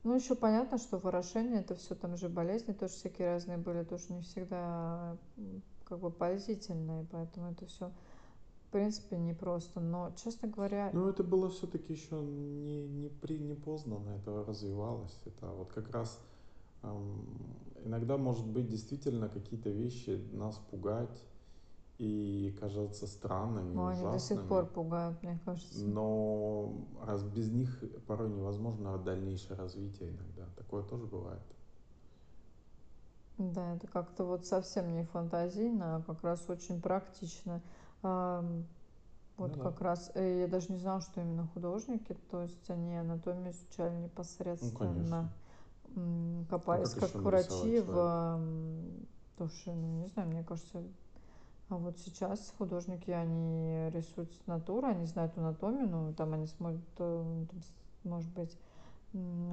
[0.03, 4.13] Ну, еще понятно, что выражение это все там же болезни тоже всякие разные были, тоже
[4.13, 5.17] не всегда
[5.85, 7.91] как бы поразительные, поэтому это все
[8.67, 9.79] в принципе непросто.
[9.79, 15.17] Но, честно говоря, Но это было все-таки еще не, не, при, не познано, это развивалось.
[15.25, 16.21] Это вот как раз
[16.83, 21.23] эм, иногда, может быть, действительно какие-то вещи нас пугать
[21.97, 25.91] и кажутся странными, ну, они до сих пор пугают, мне кажется.
[25.91, 30.47] Но раз без них порой невозможно дальнейшее развитие иногда.
[30.57, 31.43] Такое тоже бывает.
[33.37, 37.61] Да, это как-то вот совсем не фантазийно, а как раз очень практично.
[39.37, 39.63] Вот Ну да.
[39.63, 43.95] как раз, э, я даже не знала, что именно художники, то есть они анатомию изучали
[44.61, 45.29] Ну, непосредственно,
[46.71, 47.91] А копаясь как как еще врачи в
[48.37, 50.83] м, душе, ну не знаю, мне кажется,
[51.69, 56.83] а вот сейчас художники, они рисуют с натуры, они знают анатомию, ну там они смотрят,
[56.99, 57.45] э,
[58.03, 58.55] может быть,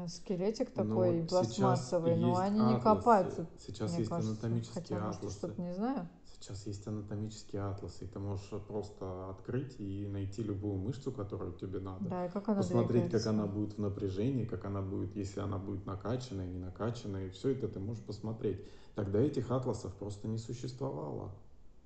[0.09, 4.83] скелетик Но такой вот сейчас пластмассовый, но они не атласы, копаются, сейчас есть кажется, анатомические
[4.83, 5.37] хотя, может, атласы.
[5.39, 6.09] что-то не знаю.
[6.25, 11.79] Сейчас есть анатомические атласы, и ты можешь просто открыть и найти любую мышцу, которую тебе
[11.79, 12.05] надо.
[12.05, 13.31] Да, и как она Посмотреть, как двигается.
[13.31, 17.51] она будет в напряжении, как она будет, если она будет накачанная, не накачанная, и все
[17.51, 18.61] это ты можешь посмотреть.
[18.97, 21.31] Тогда этих атласов просто не существовало.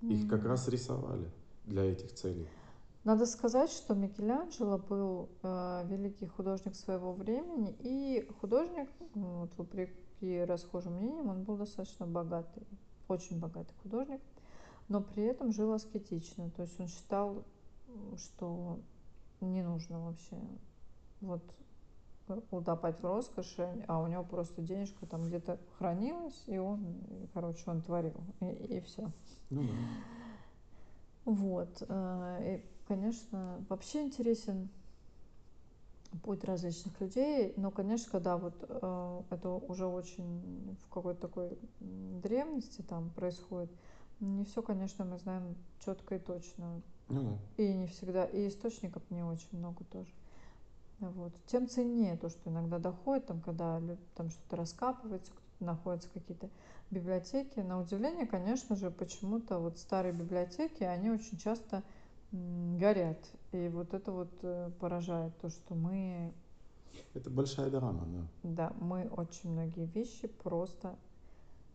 [0.02, 1.30] Их как раз рисовали
[1.64, 2.48] для этих целей.
[3.04, 10.44] Надо сказать, что Микеланджело был э, великий художник своего времени, и художник, ну, вот вопреки
[10.44, 12.66] расхожим мнениям, он был достаточно богатый,
[13.06, 14.20] очень богатый художник,
[14.88, 16.50] но при этом жил аскетично.
[16.50, 17.44] То есть он считал,
[18.16, 18.80] что
[19.40, 20.36] не нужно вообще
[21.20, 21.42] вот
[22.50, 27.62] утопать в роскоши, а у него просто денежка там где-то хранилась, и он, и, короче,
[27.70, 29.10] он творил, и, все.
[29.50, 29.72] Ну да.
[31.24, 31.82] Вот.
[31.88, 34.68] э, И, конечно, вообще интересен
[36.22, 42.82] путь различных людей, но, конечно, когда вот э, это уже очень в какой-то такой древности
[42.82, 43.70] там происходит,
[44.20, 46.80] не все, конечно, мы знаем четко и точно.
[47.08, 47.62] Ну да.
[47.62, 50.10] И не всегда, и источников не очень много тоже.
[51.00, 51.32] Вот.
[51.46, 53.80] Тем ценнее то, что иногда доходит, там, когда
[54.14, 56.48] там что-то раскапывается, кто-то находятся какие-то
[56.90, 57.60] библиотеки.
[57.60, 61.82] На удивление, конечно же, почему-то вот старые библиотеки, они очень часто
[62.32, 63.18] горят.
[63.52, 66.32] И вот это вот э, поражает то, что мы,
[67.14, 68.26] Это большая драма, да.
[68.42, 70.96] да, мы очень многие вещи просто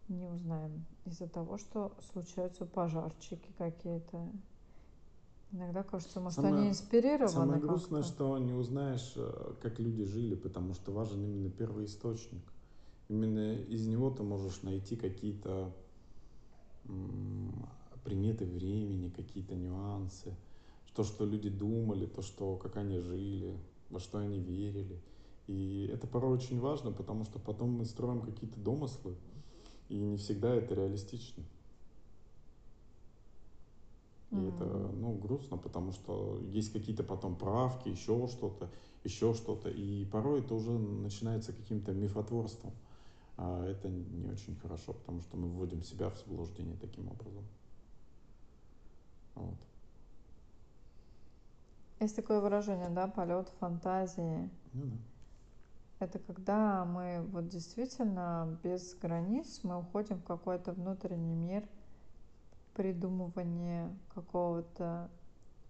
[0.07, 4.29] не узнаем из-за того, что случаются пожарчики какие-то.
[5.51, 10.35] Иногда кажется, может, Самое- они инспирированы Самое грустное, что не узнаешь, э, как люди жили,
[10.35, 12.41] потому что важен именно первый источник.
[13.09, 15.73] Именно из него ты можешь найти какие-то
[18.03, 20.35] приметы времени, какие-то нюансы,
[20.95, 23.57] то, что люди думали, то, что, как они жили,
[23.89, 24.99] во что они верили.
[25.47, 29.15] И это порой очень важно, потому что потом мы строим какие-то домыслы,
[29.89, 31.43] и не всегда это реалистично.
[34.31, 35.01] И это, Мгм.
[35.01, 38.69] ну, грустно, потому что есть какие-то потом правки, еще что-то,
[39.03, 39.69] еще что-то.
[39.69, 42.71] И порой это уже начинается каким-то мифотворством.
[43.37, 47.43] А это не очень хорошо, потому что мы вводим себя в заблуждение таким образом.
[49.35, 49.57] Вот.
[51.99, 54.49] Есть такое выражение, да, полет фантазии.
[54.73, 54.97] Ну да.
[55.99, 61.63] Это когда мы вот действительно без границ, мы уходим в какой-то внутренний мир,
[62.73, 65.09] придумывание какого-то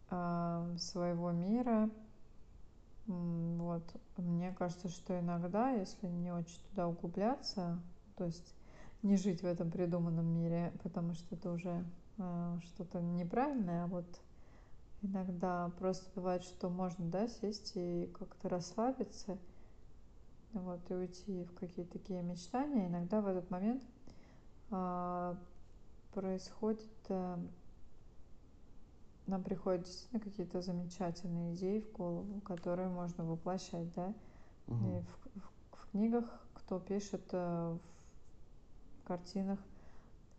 [0.10, 1.90] а, своего мира.
[3.08, 3.84] Вот.
[4.18, 7.80] Мне кажется, что иногда, если не очень туда углубляться,
[8.16, 8.56] то есть
[9.04, 11.84] не жить в этом придуманном мире, потому что это уже
[12.18, 14.06] а, что-то неправильное, а вот
[15.02, 19.38] иногда просто бывает, что можно, да, сесть и как-то расслабиться,
[20.54, 22.88] вот, и уйти в какие-то такие мечтания.
[22.88, 23.84] Иногда в этот момент
[24.70, 25.38] а,
[26.14, 27.40] происходит, а,
[29.28, 34.10] нам приходят действительно какие-то замечательные идеи в голову, которые можно воплощать, да,
[34.68, 35.04] и Мгм.
[35.04, 37.78] в, в- в книгах, кто пишет, э,
[38.98, 39.60] в картинах,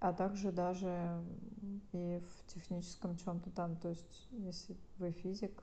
[0.01, 1.23] а также даже
[1.93, 3.77] и в техническом чем-то там.
[3.77, 5.63] То есть, если вы физик,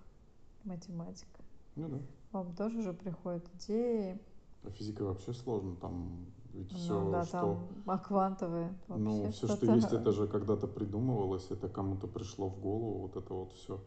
[0.64, 1.28] математик,
[1.76, 2.00] Ну да.
[2.32, 4.20] вам тоже же приходят идеи.
[4.64, 7.32] А физика вообще сложно, там ведь Ну все, да, что...
[7.32, 12.50] там, а квантовые вообще Ну, все, что есть, это же когда-то придумывалось, это кому-то пришло
[12.50, 13.80] в голову, вот это вот все.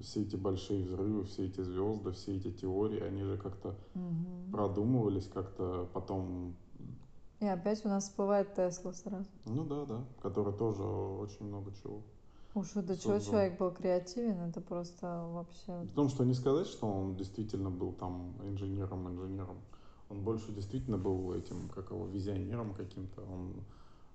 [0.00, 4.52] Все эти большие взрывы, все эти звезды, все эти теории, они же как-то Мгм.
[4.52, 6.54] продумывались, как-то потом,
[7.40, 9.26] И опять у нас всплывает Тесла сразу.
[9.46, 12.00] ну да, да, который тоже очень много чего.
[12.54, 15.72] Уж до чего человек был креативен, это просто вообще...
[15.92, 19.56] В том, что не сказать, что он действительно был там инженером, инженером.
[20.08, 23.22] Он больше действительно был этим, как его, визионером каким-то.
[23.22, 23.64] Он,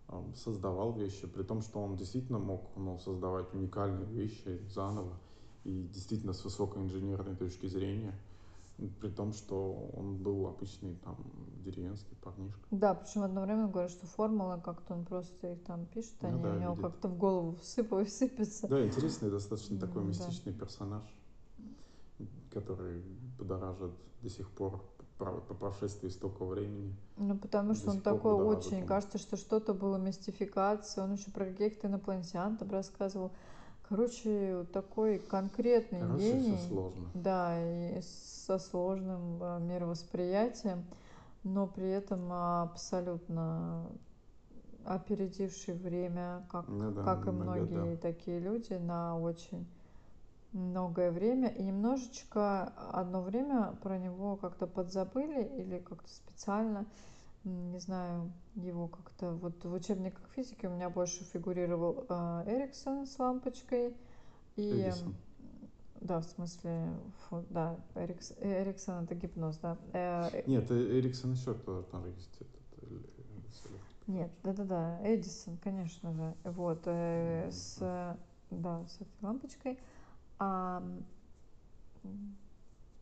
[0.08, 5.18] ам, создавал вещи, при том, что он действительно мог ну, создавать уникальные вещи заново
[5.64, 8.18] и действительно с высокой инженерной точки зрения.
[9.00, 11.16] При том, что он был обычный там
[11.64, 12.62] деревенский парнишка.
[12.72, 16.56] Да, причем одновременно говорят, что формулы как-то он просто их там пишет, Ну они да,
[16.56, 18.68] у него как-то в голову всыпают, сыпятся.
[18.68, 20.08] Да, интересный достаточно такой да.
[20.08, 21.04] мистичный персонаж,
[22.52, 23.04] который
[23.38, 23.92] будоражит
[24.24, 24.84] до сих пор
[25.26, 26.96] по прошествии столько времени.
[27.18, 31.46] Ну, потому что он такой будоражит очень, кажется, что что-то было мистификацией, он еще про
[31.46, 33.32] каких-то инопланетян там рассказывал.
[33.88, 36.58] Короче, такой конкретный Короче, гений.
[36.58, 37.10] все сложно.
[37.14, 40.86] Да, и со сложным а, мировосприятием,
[41.44, 43.86] но при этом абсолютно
[44.86, 49.68] опередивший время, как, Ну да, как и многие такие люди, на очень
[50.54, 51.50] многое время.
[51.50, 56.86] И немножечко одно время про него как-то подзабыли или как-то специально,
[57.44, 59.32] не знаю, его как-то...
[59.32, 63.96] Вот в учебниках физики у меня больше фигурировал а, Эриксон с лампочкой
[64.56, 64.82] и...
[64.82, 65.16] Эдисон.
[66.02, 66.90] Да, в смысле,
[67.30, 69.78] фу, да, Эрикс, э, Эриксон это гипноз, да.
[69.94, 72.36] Э, э, Нет, э- Эриксон еще кто там есть.
[72.40, 78.16] Этот, э, э, нет, да-да-да, Эдисон, конечно же, вот, э, с, э,
[78.50, 79.78] да, с этой лампочкой.
[80.44, 80.82] А,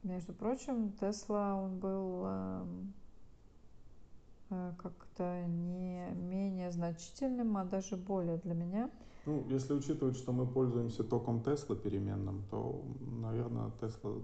[0.03, 2.93] между прочим, Тесла, он был эм,
[4.49, 8.91] э, как-то не менее значительным, а даже более для меня.
[9.25, 14.15] Ну, если учитывать, что мы пользуемся током Тесла переменным, то, наверное, Тесла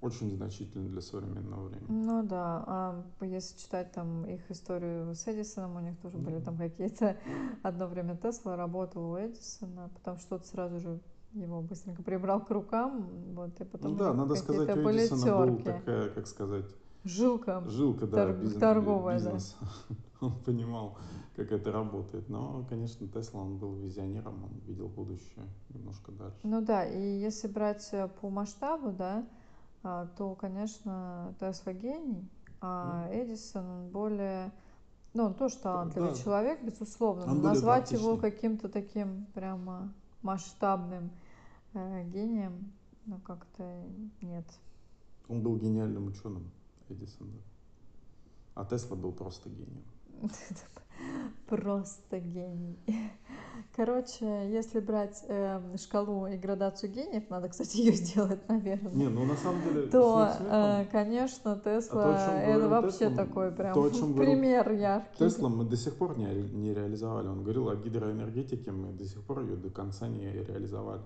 [0.00, 1.88] очень значительный для современного времени.
[1.88, 6.44] Ну да, а если читать там их историю с Эдисоном, у них тоже были Мгм.
[6.44, 7.16] там какие-то...
[7.64, 11.00] Одно время Тесла работал у Эдисона, потом что-то сразу же
[11.34, 15.58] его быстренько прибрал к рукам, вот, и потом Ну да, надо сказать, у Эдисона был
[15.58, 16.66] такая, как сказать,
[17.04, 17.62] Жилка.
[17.66, 19.32] жилка, да, Торг- бизнес, торговая, да.
[19.32, 19.56] бизнес.
[20.20, 20.98] Он понимал,
[21.34, 22.28] как это работает.
[22.28, 26.38] Но, конечно, Тесла, он был визионером, он видел будущее немножко дальше.
[26.44, 29.26] Ну да, и если брать э, по масштабу, да,
[29.82, 32.28] а, то, конечно, Тесла гений,
[32.60, 34.52] а Эдисон он более,
[35.12, 36.14] ну, он тоже талантливый да.
[36.14, 41.10] человек, безусловно, Он но назвать его каким-то таким прямо масштабным
[41.74, 42.72] э, гением,
[43.06, 43.84] ну, как-то
[44.20, 44.46] нет.
[45.28, 46.50] Он был гениальным ученым,
[46.88, 47.38] Эдисон, да.
[48.54, 49.84] А Тесла был просто гением.
[51.48, 52.78] просто гений.
[53.74, 58.92] Короче, если брать э, шкалу и градацию гениев, надо, кстати, ее сделать, наверное.
[58.92, 63.16] Не, ну на самом деле, то, э, конечно, Тесла А то, чем это вообще Тесла,
[63.16, 65.18] такой прям то, о чем говорил пример яркий.
[65.18, 67.28] Тесла мы до сих пор не, не реализовали.
[67.28, 71.02] Он говорил о гидроэнергетике, мы до сих пор ее до конца не реализовали.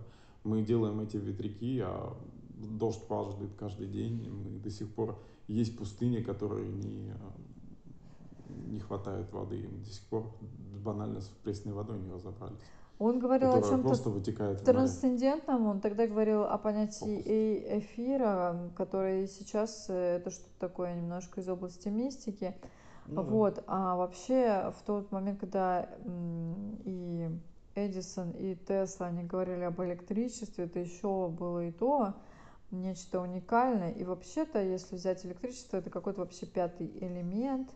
[0.46, 2.16] Мы делаем эти ветряки, а
[2.78, 4.30] дождь падает каждый день.
[4.30, 5.18] Мы до сих пор
[5.48, 7.12] есть пустыни, которые не,
[8.68, 9.68] не хватает воды.
[9.68, 10.32] Мы до сих пор
[10.84, 12.60] банально с пресной водой не разобрались.
[12.98, 17.26] Он говорил о чем-то просто вытекает трансцендентном, он тогда говорил о понятии Фокус.
[17.26, 22.54] э- эфира, который сейчас э, это что-то такое немножко из области мистики.
[23.06, 23.30] Ну да.
[23.30, 25.90] Вот, а вообще в тот момент, когда
[26.84, 27.28] и
[27.76, 32.14] Эдисон, и Тесла, они говорили об электричестве, это еще было и то
[32.70, 33.92] нечто уникальное.
[33.92, 37.70] И вообще-то, если взять электричество, это какой-то вообще пятый элемент.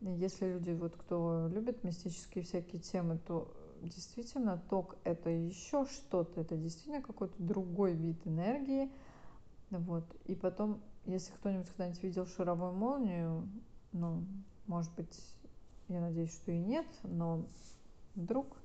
[0.00, 6.40] И Если люди, вот кто любит мистические всякие темы, то действительно ток это еще что-то,
[6.40, 8.90] это действительно какой-то другой вид энергии.
[9.70, 10.04] Вот.
[10.26, 13.48] И потом, если кто-нибудь когда-нибудь видел шаровую молнию,
[13.92, 14.24] ну,
[14.66, 15.18] может быть,
[15.88, 17.46] я надеюсь, что и нет, но
[18.14, 18.56] вдруг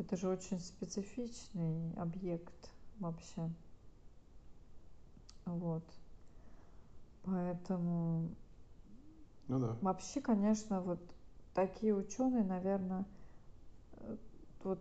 [0.00, 3.50] это же очень специфичный объект вообще.
[5.44, 5.84] Вот.
[7.22, 8.30] Поэтому
[9.48, 9.76] Ну да.
[9.80, 11.00] вообще, конечно, вот
[11.54, 13.04] такие ученые, наверное,
[14.62, 14.80] вот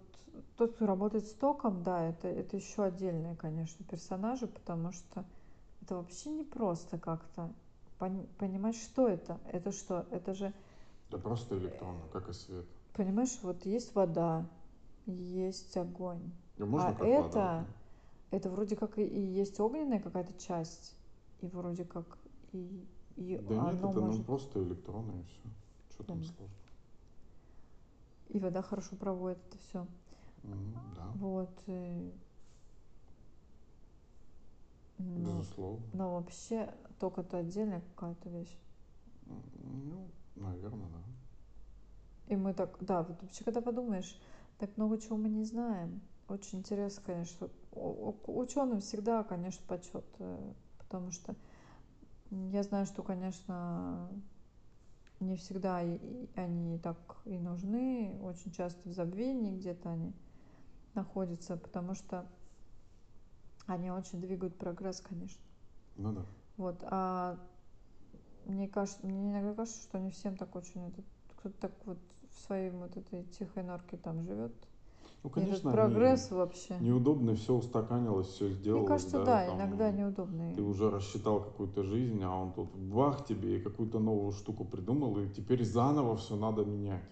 [0.57, 5.25] тот, кто работает с током, да, это, это еще отдельные, конечно, персонажи, потому что
[5.81, 7.51] это вообще не просто как-то
[7.99, 9.39] пон- понимать, что это.
[9.51, 10.05] Это что?
[10.11, 10.53] Это же
[11.11, 12.65] Да просто электронно, как и свет.
[12.93, 14.45] Понимаешь, вот есть вода,
[15.13, 16.31] есть огонь.
[16.57, 17.65] И можно А как это- вода.
[18.31, 20.95] Это вроде как и, и есть огненная какая-то часть,
[21.41, 22.05] и вроде как
[22.51, 22.85] и,
[23.15, 24.25] и Да нет, оно это ну, может...
[24.25, 25.49] просто электроны и все.
[25.89, 26.55] Что там сложно?
[28.29, 29.87] И вода хорошо проводит это все.
[30.43, 31.49] М, Да, Вот.
[31.65, 32.13] и-
[34.99, 35.85] Ну, безусловно.
[35.93, 38.57] но вообще ток это отдельная какая-то вещь.
[39.25, 41.03] Ну, наверное, да.
[42.27, 44.19] И мы так, да, вот вообще, когда подумаешь,
[44.59, 46.01] так много чего мы не знаем.
[46.27, 47.49] Очень интересно, конечно.
[47.71, 51.35] Ученым всегда, конечно, почет, э, потому что
[52.29, 54.09] я знаю, что, конечно,
[55.19, 58.15] не всегда они так и нужны.
[58.21, 60.13] Очень часто в забвении где-то они
[60.93, 62.27] находятся, потому что
[63.65, 65.41] они очень двигают прогресс, конечно.
[65.95, 66.25] Ну да.
[66.57, 67.39] Вот, а
[68.45, 70.93] мне кажется, мне иногда кажется, что не всем так очень
[71.37, 71.99] кто-то так вот
[72.31, 74.53] в своей вот этой тихой норке там живет.
[75.23, 76.77] Ну, И этот конечно, прогресс они- вообще.
[76.79, 78.81] неудобно, все устаканилось, все сделалось.
[78.81, 80.53] Мне кажется, да, там иногда неудобно.
[80.55, 85.17] Ты уже рассчитал какую-то жизнь, а он тут бах тебе и какую-то новую штуку придумал,
[85.19, 87.03] и теперь заново все надо менять.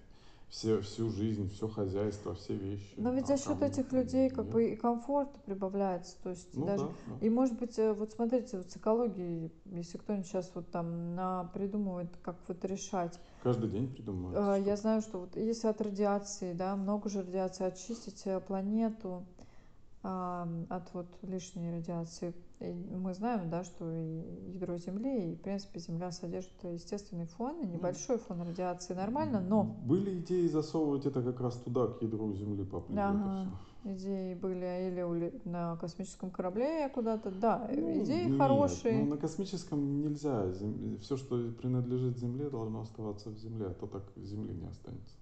[0.50, 2.93] Все, всю жизнь, все хозяйство, все вещи.
[2.95, 4.54] Но ведь А за счет этих людей как нет?
[4.54, 6.16] бы и комфорт прибавляется.
[6.24, 7.26] То есть Ну даже да, да.
[7.26, 11.43] И может быть, э, вот смотрите, вот с экологией, если кто-нибудь сейчас вот там на
[11.54, 13.20] придумывает, как вот решать.
[13.43, 14.38] Каждый день придумывают.
[14.62, 19.26] Э, Я знаю, что вот если от радиации, да, много же радиации, очистить планету
[20.08, 22.34] от вот лишней радиации.
[22.60, 23.86] И мы знаем, да, что
[24.53, 29.64] ядро Земли, и, в принципе, Земля содержит естественный фон, и небольшой фон радиации нормально, но
[29.64, 33.47] Были идеи засовывать это как раз туда, к ядру Земли это Ага.
[33.84, 38.99] идеи были или уле- на космическом корабле куда-то, да, Ну, идеи нет, хорошие.
[38.99, 40.51] Ну, на космическом нельзя.
[41.01, 45.16] Все, что принадлежит Земле, должно оставаться в Земле, а то так Земли не останется.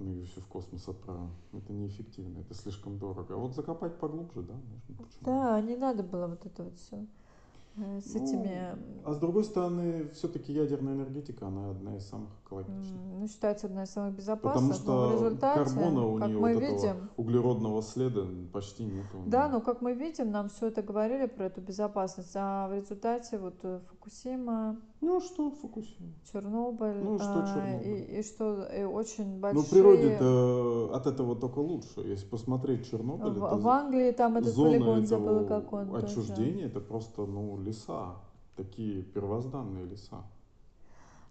[0.00, 1.30] Мы ее все в космос отправим.
[1.52, 3.34] Это неэффективно, это слишком дорого.
[3.34, 5.04] А вот закопать поглубже, да, можно.
[5.04, 5.20] Почему?
[5.26, 7.06] Да, не надо было вот это вот все
[7.76, 8.76] с Ну, этими.
[9.04, 13.00] А с другой стороны, все-таки ядерная энергетика, она одна из самых экологичных.
[13.18, 16.38] Ну, считается одна из самых безопасных, Потому но что в результате, карбона у как нее
[16.38, 19.06] мы вот этого видим, углеродного следа почти нет.
[19.26, 23.38] да, но как мы видим, нам все это говорили про эту безопасность, а в результате
[23.38, 26.12] вот э, Фукусима, Ну а что Фукусима?
[26.30, 27.86] Чернобыль, Ну и что а, Чернобыль?
[27.88, 29.64] и, и что и очень Ну, большие.
[29.64, 32.00] в природе от этого только лучше.
[32.00, 36.06] Если посмотреть Чернобыль, в, это в Англии там этот зона полигон забыла, как он тоже.
[36.06, 38.16] отчуждения, это просто ну, леса.
[38.56, 40.22] Такие первозданные леса.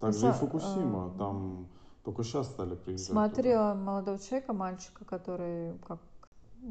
[0.00, 1.68] Также и Фукусима, а, там
[2.02, 3.08] только сейчас стали приезжать.
[3.08, 3.26] туда.
[3.28, 6.00] Смотрела молодого человека, мальчика, который как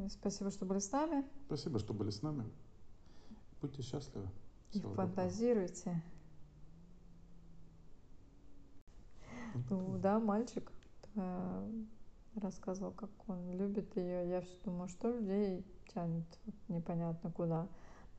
[0.09, 1.25] Спасибо, что были с нами.
[1.47, 2.43] Спасибо, что были с нами.
[3.61, 4.27] Будьте счастливы.
[4.73, 6.01] И фантазируйте.
[9.69, 10.71] Ну да, мальчик
[11.15, 11.71] э,
[12.35, 14.29] рассказывал, как он любит ее.
[14.29, 16.25] Я все думаю, что людей тянет
[16.67, 17.67] непонятно куда.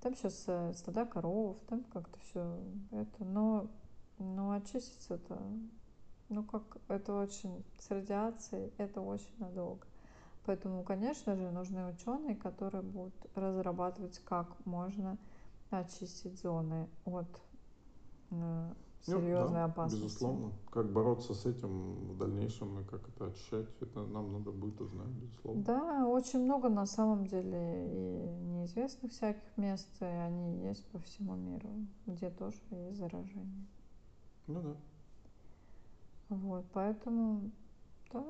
[0.01, 0.47] Там сейчас
[0.79, 2.59] стада коров, там как-то все
[2.91, 3.25] это.
[3.25, 3.69] Но,
[4.19, 5.39] но очиститься это
[6.31, 9.87] ну как это очень с радиацией, это очень надолго.
[10.47, 15.19] Поэтому, конечно же, нужны ученые, которые будут разрабатывать, как можно
[15.71, 17.29] очистить зоны от
[18.31, 18.73] э,
[19.07, 20.05] серьезной ну, да, опасности.
[20.05, 20.53] Безусловно.
[20.71, 25.09] Как бороться с этим в дальнейшем и как это очищать, это нам надо будет узнать,
[25.09, 25.63] безусловно.
[25.63, 31.35] Да, очень много на самом деле и неизвестных всяких мест, и они есть по всему
[31.35, 31.71] миру,
[32.07, 33.67] где тоже есть заражение.
[34.47, 34.77] Ну да.
[36.29, 37.51] Вот, поэтому,
[38.13, 38.25] да.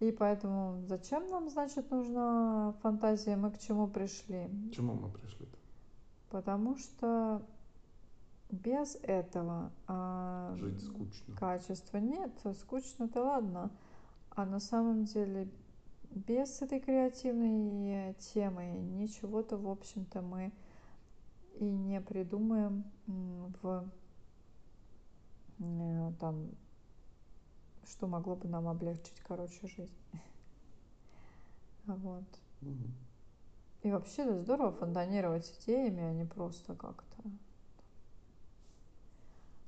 [0.00, 3.36] И поэтому зачем нам, значит, нужна фантазия?
[3.36, 4.48] Мы к чему пришли?
[4.70, 5.56] К чему мы пришли-то?
[6.30, 7.42] Потому что
[8.54, 11.36] без этого а, Жить скучно.
[11.36, 12.30] качества нет,
[12.60, 13.70] скучно-то ладно.
[14.30, 15.48] А на самом деле
[16.10, 20.52] без этой креативной темы ничего-то, в общем-то, мы
[21.56, 23.88] и не придумаем в
[25.58, 26.50] э, там,
[27.84, 29.90] что могло бы нам облегчить, короче, жизнь.
[31.86, 32.24] Вот.
[32.62, 32.88] Угу.
[33.82, 37.22] И вообще здорово фонтанировать идеями, а не просто как-то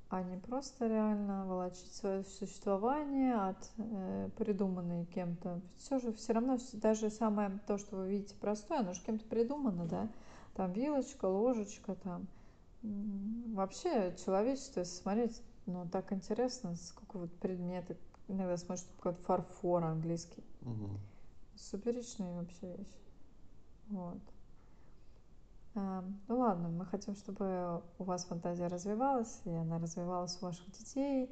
[0.09, 5.61] а не просто реально волочить свое существование от э, придуманной кем-то.
[5.79, 9.87] Все же все равно даже самое то, что вы видите простое, оно же кем-то придумано,
[9.87, 10.09] да?
[10.55, 12.29] Там вилочка, ложечка, там.
[12.83, 17.97] Вообще человечество, если смотреть, ну так интересно, сколько вот предметы,
[18.29, 20.45] иногда смотришь, какой-то фарфор английский.
[20.63, 20.91] Угу.
[21.57, 22.87] Суперичные вообще вещи.
[23.89, 24.21] Вот.
[25.77, 31.25] Ну ладно, мы хотим, чтобы у вас фантазия развивалась, и она развивалась у ваших детей,